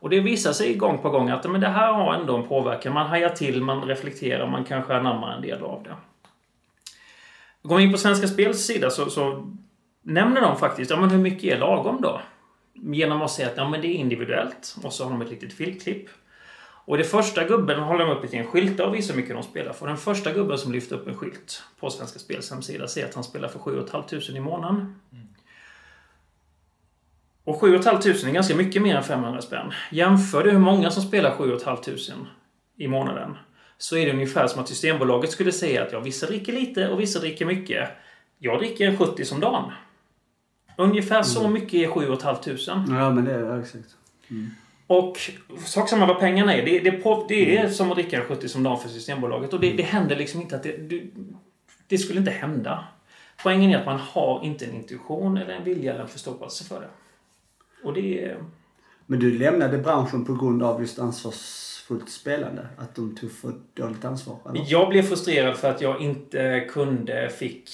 [0.00, 2.94] Och det visar sig gång på gång att men det här har ändå en påverkan.
[2.94, 5.96] Man hajar till, man reflekterar, man kanske anammar en del av det.
[7.62, 9.52] Går man in på Svenska Spels sida så, så
[10.02, 12.20] nämner de faktiskt, ja men hur mycket är lagom då?
[12.74, 14.76] Genom att säga att ja, men det är individuellt.
[14.82, 16.08] Och så har de ett litet filtklipp.
[16.88, 19.42] Och det första gubben håller de upp ett en skylt och visar hur mycket de
[19.42, 19.86] spelar för.
[19.86, 23.24] Den första gubben som lyfter upp en skylt på Svenska Spels hemsida säger att han
[23.24, 25.00] spelar för 7 500 i månaden.
[25.12, 25.28] Mm.
[27.48, 29.72] Och 7 500 är ganska mycket mer än 500 spänn.
[29.90, 31.92] Jämför du hur många som spelar 7 500
[32.76, 33.36] i månaden
[33.78, 37.00] så är det ungefär som att Systembolaget skulle säga att ja, vissa dricker lite och
[37.00, 37.88] vissa dricker mycket.
[38.38, 39.72] Jag dricker 70 som dagen.
[40.76, 42.96] Ungefär så mycket är 7 500.
[42.98, 43.96] Ja, men det är exakt.
[44.86, 45.18] Och
[45.64, 46.64] sak samma vad pengarna är.
[46.64, 49.52] Det, det, på, det är som att dricka en 70 som dagen för Systembolaget.
[49.52, 50.76] Och det, det händer liksom inte att det...
[50.76, 51.10] Du,
[51.86, 52.84] det skulle inte hända.
[53.42, 56.80] Poängen är att man har inte en intuition eller en vilja eller en förståelse för
[56.80, 56.88] det.
[57.82, 58.36] Och det.
[59.06, 62.66] Men du lämnade branschen på grund av just ansvarsfullt spelande?
[62.76, 64.36] Att de tog för dåligt ansvar?
[64.50, 64.64] Eller?
[64.66, 67.70] Jag blev frustrerad för att jag inte kunde, fick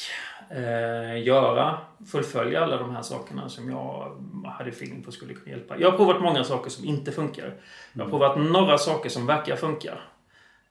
[0.50, 5.78] eh, göra, fullfölja alla de här sakerna som jag hade feeling på skulle kunna hjälpa.
[5.78, 7.54] Jag har provat många saker som inte funkar.
[7.92, 9.98] Jag har provat några saker som verkar funka.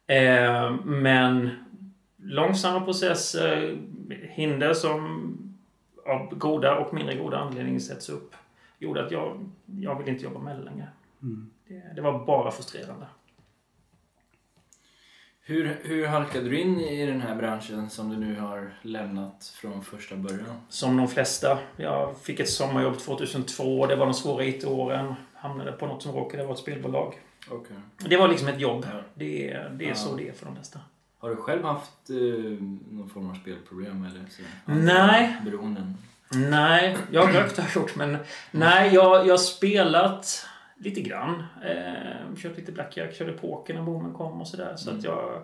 [0.07, 1.49] Eh, men
[2.17, 3.77] långsamma processer,
[4.09, 5.29] hinder som
[6.05, 8.35] av goda och mindre goda anledningar sätts upp
[8.83, 10.87] gjorde att jag, jag vill inte jobba med det längre.
[11.67, 13.05] Det, det var bara frustrerande.
[15.45, 19.83] Hur, hur halkade du in i den här branschen som du nu har lämnat från
[19.83, 20.55] första början?
[20.69, 21.59] Som de flesta.
[21.77, 23.85] Jag fick ett sommarjobb 2002.
[23.85, 25.13] Det var de svåra IT-åren.
[25.33, 27.13] Hamnade på något som råkade vara ett spelbolag.
[27.51, 27.77] Okay.
[28.09, 28.85] Det var liksom ett jobb.
[28.93, 28.99] Ja.
[29.15, 29.95] Det, är- det är Ja.
[29.95, 30.79] så det är för de flesta.
[31.17, 32.15] Har du själv haft eh,
[32.91, 34.41] någon form av spelproblem eller så?
[34.65, 35.35] Nej.
[35.45, 35.97] Beroenden?
[36.29, 38.17] Nej, jag har rökt har jag gjort men
[38.51, 40.45] nej, jag, jag har spelat
[40.77, 41.43] lite grann.
[41.65, 44.75] Eh, kört lite blackjack, körde poker när boomen kom och sådär.
[44.75, 45.43] Så att jag...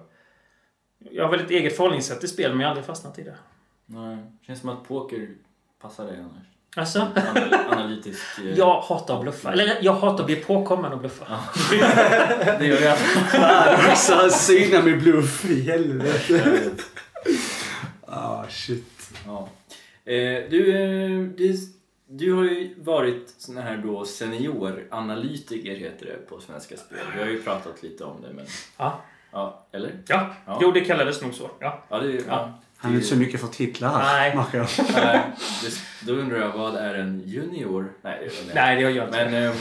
[1.11, 3.35] Jag har väl ett eget förhållningssätt till spel men jag har aldrig fastnat i det.
[3.85, 4.17] Nej.
[4.47, 5.27] Känns som att poker
[5.81, 6.45] passar dig annars.
[6.75, 6.99] Alltså?
[7.15, 8.21] Anal- analytisk...
[8.39, 9.51] eh, Jag hatar att bluffa.
[9.51, 11.25] Eller jag hatar att bli påkommen och bluffa.
[12.59, 12.97] Det gör jag.
[12.97, 15.45] Fan också, han synar med bluff.
[15.45, 16.83] I helvete.
[18.05, 19.09] Ah, shit.
[19.25, 19.49] Ja.
[20.09, 21.55] Eh, du, eh,
[22.07, 26.99] du har ju varit sån här då senioranalytiker heter det på Svenska Spel.
[27.15, 28.45] Vi har ju pratat lite om det men...
[28.77, 29.01] Ja.
[29.31, 29.91] Ja, eller?
[30.07, 30.33] Ja.
[30.45, 30.59] Ja.
[30.61, 31.49] Jo, det kallades nog så.
[31.59, 31.83] Ja.
[31.89, 32.53] Ja, det, ja.
[32.77, 34.45] Han är inte så mycket för titlar här, Nej.
[34.93, 35.21] Nej,
[35.63, 37.93] det, då undrar jag, vad är en junior?
[38.01, 39.29] Nej, det Nej, det gör jag inte.
[39.29, 39.55] Men eh,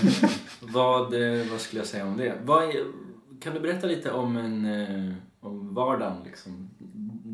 [0.60, 2.34] vad, eh, vad skulle jag säga om det?
[2.44, 2.72] Vad
[3.40, 6.70] kan du berätta lite om, en, om vardagen liksom,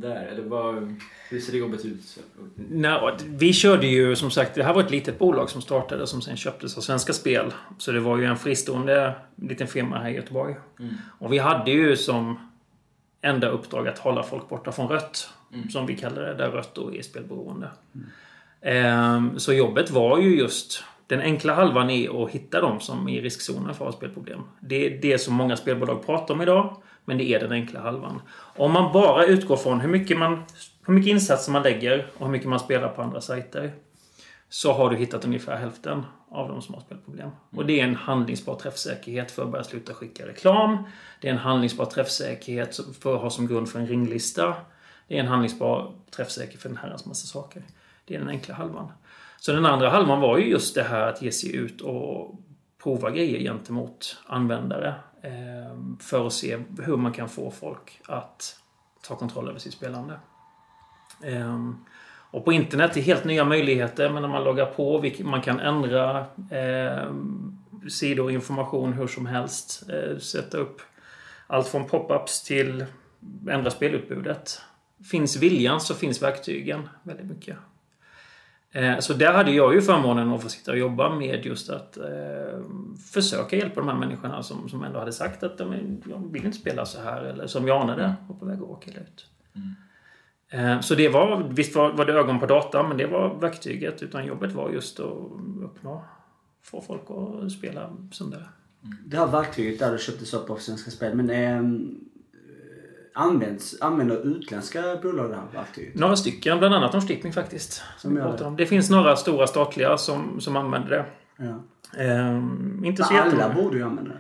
[0.01, 0.27] där?
[0.27, 0.95] Eller vad,
[1.31, 2.19] hur ser det jobbet ut?
[2.57, 6.23] Nej, vi körde ju som sagt, det här var ett litet bolag som startade som
[6.23, 7.53] sen köptes av Svenska Spel.
[7.79, 10.57] Så det var ju en fristående liten firma här i Göteborg.
[10.81, 10.95] Mm.
[11.19, 12.51] Och vi hade ju som
[13.21, 15.29] enda uppdrag att hålla folk borta från rött.
[15.71, 17.71] Som vi kallar det, där rött då är spelberoende.
[18.61, 23.13] Ehm, Så jobbet var ju just den enkla halvan är att hitta dem som är
[23.13, 24.41] i riskzonen för att ha spelproblem.
[24.61, 26.77] Det är det som många spelbolag pratar om idag.
[27.05, 28.23] Men det är den enkla halvan.
[28.57, 30.43] Om man bara utgår från hur mycket, man,
[30.87, 33.73] hur mycket insatser man lägger och hur mycket man spelar på andra sajter.
[34.49, 37.31] Så har du hittat ungefär hälften av de som har spelproblem.
[37.51, 40.85] Och det är en handlingsbar träffsäkerhet för att börja sluta skicka reklam.
[41.21, 44.55] Det är en handlingsbar träffsäkerhet för att ha som grund för en ringlista.
[45.09, 47.63] Det är en handlingsbar träffsäkerhet för en herrans massa saker.
[48.05, 48.89] Det är den enkla halvan.
[49.45, 52.35] Så den andra halvan var ju just det här att ge sig ut och
[52.83, 54.95] prova grejer gentemot användare.
[55.23, 58.57] Eh, för att se hur man kan få folk att
[59.03, 60.15] ta kontroll över sitt spelande.
[61.23, 61.71] Eh,
[62.31, 66.27] och på internet är helt nya möjligheter, men när man loggar på, man kan ändra
[66.51, 67.13] eh,
[67.89, 69.83] sidor och information hur som helst.
[69.91, 70.81] Eh, sätta upp
[71.47, 72.85] allt från pop-ups till
[73.51, 74.61] ändra spelutbudet.
[75.11, 77.57] Finns viljan så finns verktygen väldigt mycket.
[78.75, 81.97] Eh, Så där hade jag ju förmånen att få sitta och jobba med just att
[81.97, 82.61] eh,
[83.13, 86.59] försöka hjälpa de här människorna som, som ändå hade sagt att de, jag vill inte
[86.59, 89.27] spela så här eller som jag anade var på väg att åka ut.
[90.51, 94.03] Eh, Så det var, visst var, var det ögon på data, men det var verktyget.
[94.03, 95.13] Utan jobbet var just att
[95.63, 96.03] uppnå,
[96.63, 98.45] få folk att spela sundare.
[99.07, 101.63] Det här verktyget där du köptes upp av Svenska Spel, men eh,
[103.15, 105.95] används, använder utländska bolag det här verktyget?
[105.95, 107.83] Några stycken, bland annat Norrstipping faktiskt.
[107.99, 108.45] Som vi pratar det.
[108.45, 108.57] om.
[108.57, 111.05] det finns några stora statliga som, som använder det.
[111.45, 111.63] Ja.
[112.03, 113.63] Ehm, inte så Men alla jättemånga.
[113.63, 114.19] borde ju använda det.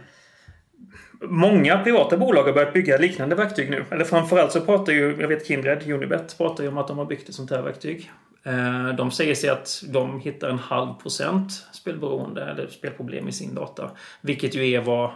[1.26, 3.84] Många privata bolag har börjat bygga liknande verktyg nu.
[3.90, 7.04] Eller framförallt så pratar ju, jag vet Kindred, Unibet, pratar ju om att de har
[7.04, 8.10] byggt ett sånt här verktyg.
[8.42, 13.54] Eh, De säger sig att de hittar en halv procent spelberoende eller spelproblem i sin
[13.54, 13.90] data.
[14.20, 15.10] Vilket ju är vad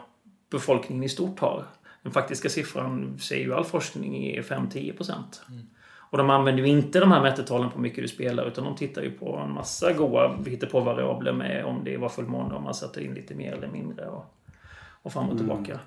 [0.51, 1.65] befolkningen i stort har.
[2.03, 5.43] Den faktiska siffran säger ju all forskning är 5-10 procent.
[6.11, 8.77] Och de använder ju inte de här mätetalen på hur mycket du spelar utan de
[8.77, 10.39] tittar ju på en massa goa
[10.71, 14.07] på variabler med om det var fullmåne, om man satte in lite mer eller mindre
[14.07, 14.35] och,
[15.03, 15.81] och fram och tillbaka.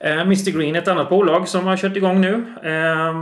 [0.00, 2.34] Eh, Mr Green ett annat bolag som har kört igång nu.
[2.62, 3.14] Eh,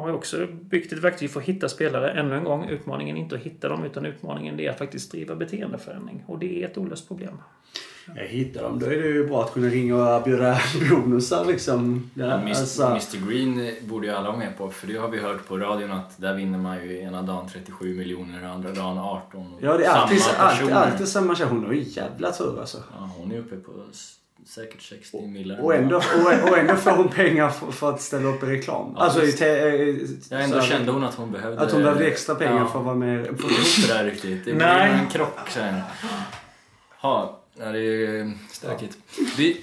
[0.00, 2.68] har också byggt ett verktyg för att hitta spelare ännu en gång.
[2.68, 6.24] Utmaningen är inte att hitta dem utan utmaningen är att faktiskt driva beteendeförändring.
[6.26, 7.38] Och det är ett olöst problem.
[8.16, 8.78] Jag hittar dem.
[8.78, 10.58] Då är det ju bra att kunna ringa och erbjuda
[10.90, 12.10] bonusar liksom.
[12.14, 15.18] Ja, Mr, alltså, Mr Green borde ju alla vara med på för det har vi
[15.18, 18.98] hört på radion att där vinner man ju ena dagen 37 miljoner och andra dagen
[18.98, 19.58] 18.
[19.60, 21.46] ja, det är alltid, Samma alltid, alltid samma tjej.
[21.46, 22.78] Hon har ju jävla tur alltså.
[22.98, 23.72] Ja, hon är uppe på
[24.46, 25.64] säkert 60 millar.
[25.64, 28.92] Och ändå, och, och ändå får hon pengar för, för att ställa upp i reklam.
[28.96, 29.38] Ja, alltså i visst.
[29.38, 29.96] te, eh,
[30.30, 31.60] Ja, ändå så kände hon att hon behövde...
[31.60, 32.66] Att hon behövde extra pengar Ja.
[32.66, 34.44] för att vara med Det är inte där riktigt.
[34.44, 35.74] Det blir en krock sen.
[37.02, 38.98] Ja, ja, det är stökigt.
[39.38, 39.60] Vi,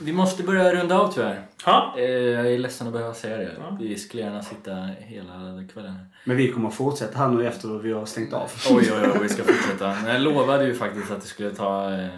[0.00, 1.46] vi måste börja runda av tyvärr.
[1.66, 3.54] Ja, Eh, Jag är ledsen att behöva säga det.
[3.58, 3.76] Ja.
[3.80, 5.94] Vi skulle gärna sitta hela kvällen.
[6.24, 8.50] Men vi kommer fortsätta här nu efter vi har stängt av.
[8.70, 9.94] Oj, oj, oj, vi ska fortsätta.
[10.02, 12.08] Men jag lovade ju faktiskt att det skulle ta eh,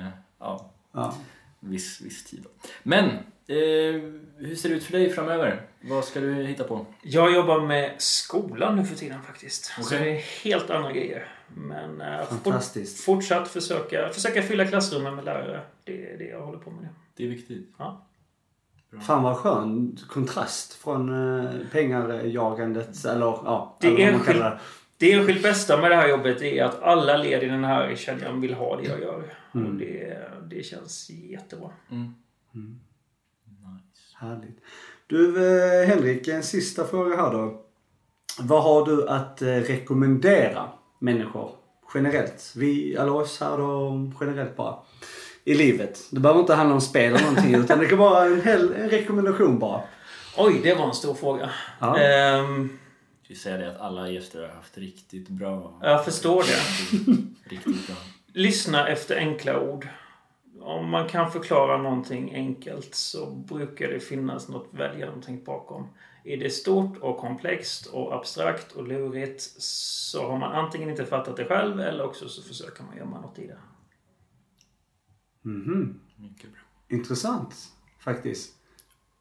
[0.40, 1.14] ja, Ja.
[1.60, 2.44] viss, viss tid.
[2.82, 3.04] Men,
[3.46, 3.56] eh,
[4.38, 5.62] hur ser det ut för dig framöver?
[5.80, 6.86] Vad ska du hitta på?
[7.02, 9.64] jag jobbar med skolan nu för tiden faktiskt.
[9.64, 9.98] Så Okej.
[10.04, 11.28] det är helt andra grejer.
[11.54, 13.04] Men eh, fort, Fantastiskt.
[13.04, 15.60] fortsatt försöka, försöka fylla klassrummen med lärare.
[15.84, 16.88] Det är det jag håller på med nu.
[17.16, 17.74] Det är viktigt.
[17.78, 18.06] Ja.
[19.06, 23.76] Fan vad skön kontrast från eh, pengarjagandet eller ja.
[23.80, 24.58] Det eller enskilt- det.
[24.96, 28.40] Det enskilt bästa med det här jobbet är att alla led i den här kedjan
[28.40, 29.24] vill ha det jag gör.
[29.54, 29.66] Mm.
[29.66, 31.70] Och det, det känns jättebra.
[31.90, 32.14] Mm.
[32.54, 32.80] Mm.
[33.44, 34.16] Nice.
[34.16, 34.58] Härligt.
[35.06, 35.36] Du
[35.82, 37.64] eh, Henrik, en sista fråga här då.
[38.40, 40.68] Vad har du att rekommendera
[41.00, 41.50] människor
[41.94, 42.52] generellt?
[42.56, 44.74] Vi, eller oss här då, generellt bara.
[45.44, 46.00] I livet.
[46.10, 48.90] Det behöver inte handla om spel eller någonting utan det kan vara en, hel, en
[48.90, 49.82] rekommendation bara.
[50.36, 51.50] Oj, det var en stor fråga.
[51.78, 52.00] Ja.
[52.00, 52.68] Jag
[53.24, 55.78] ska säga det att alla gäster har haft riktigt bra...
[55.82, 56.60] jag förstår det.
[57.50, 57.96] Riktigt bra.
[58.32, 59.88] Lyssna efter enkla ord.
[60.60, 65.88] Om man kan förklara någonting enkelt så brukar det finnas något välgenomtänkt bakom.
[66.24, 71.36] Är det stort och komplext och abstrakt och lurigt så har man antingen inte fattat
[71.36, 73.58] det själv eller också så försöker man gömma något i det.
[75.42, 76.00] Mhm.
[76.16, 76.60] Mycket bra.
[76.88, 77.54] Intressant
[77.98, 78.54] faktiskt.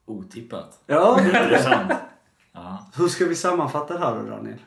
[0.05, 0.83] Otippat.
[0.85, 1.93] Ja, Intressant.
[2.51, 2.91] Ja.
[2.95, 4.59] hur ska vi sammanfatta det här då Daniel?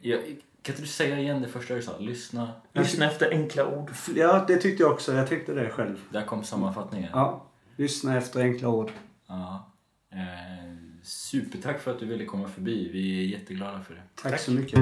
[0.00, 0.20] Jag,
[0.62, 1.98] kan inte du säga igen det första du sa?
[1.98, 2.52] Lyssna.
[2.72, 3.90] Lyssna efter enkla ord.
[4.14, 5.12] Ja, det tyckte jag också.
[5.12, 6.00] Jag tänkte det själv.
[6.10, 7.10] Där kom sammanfattningen.
[7.12, 7.46] Ja,
[7.76, 8.92] lyssna efter enkla ord.
[9.26, 9.72] Ja.
[10.12, 10.71] Eh,
[11.02, 12.90] supertack för att du ville komma förbi.
[12.92, 14.02] Vi är jätteglada för det.
[14.22, 14.40] Tack, Tack.
[14.40, 14.78] så mycket.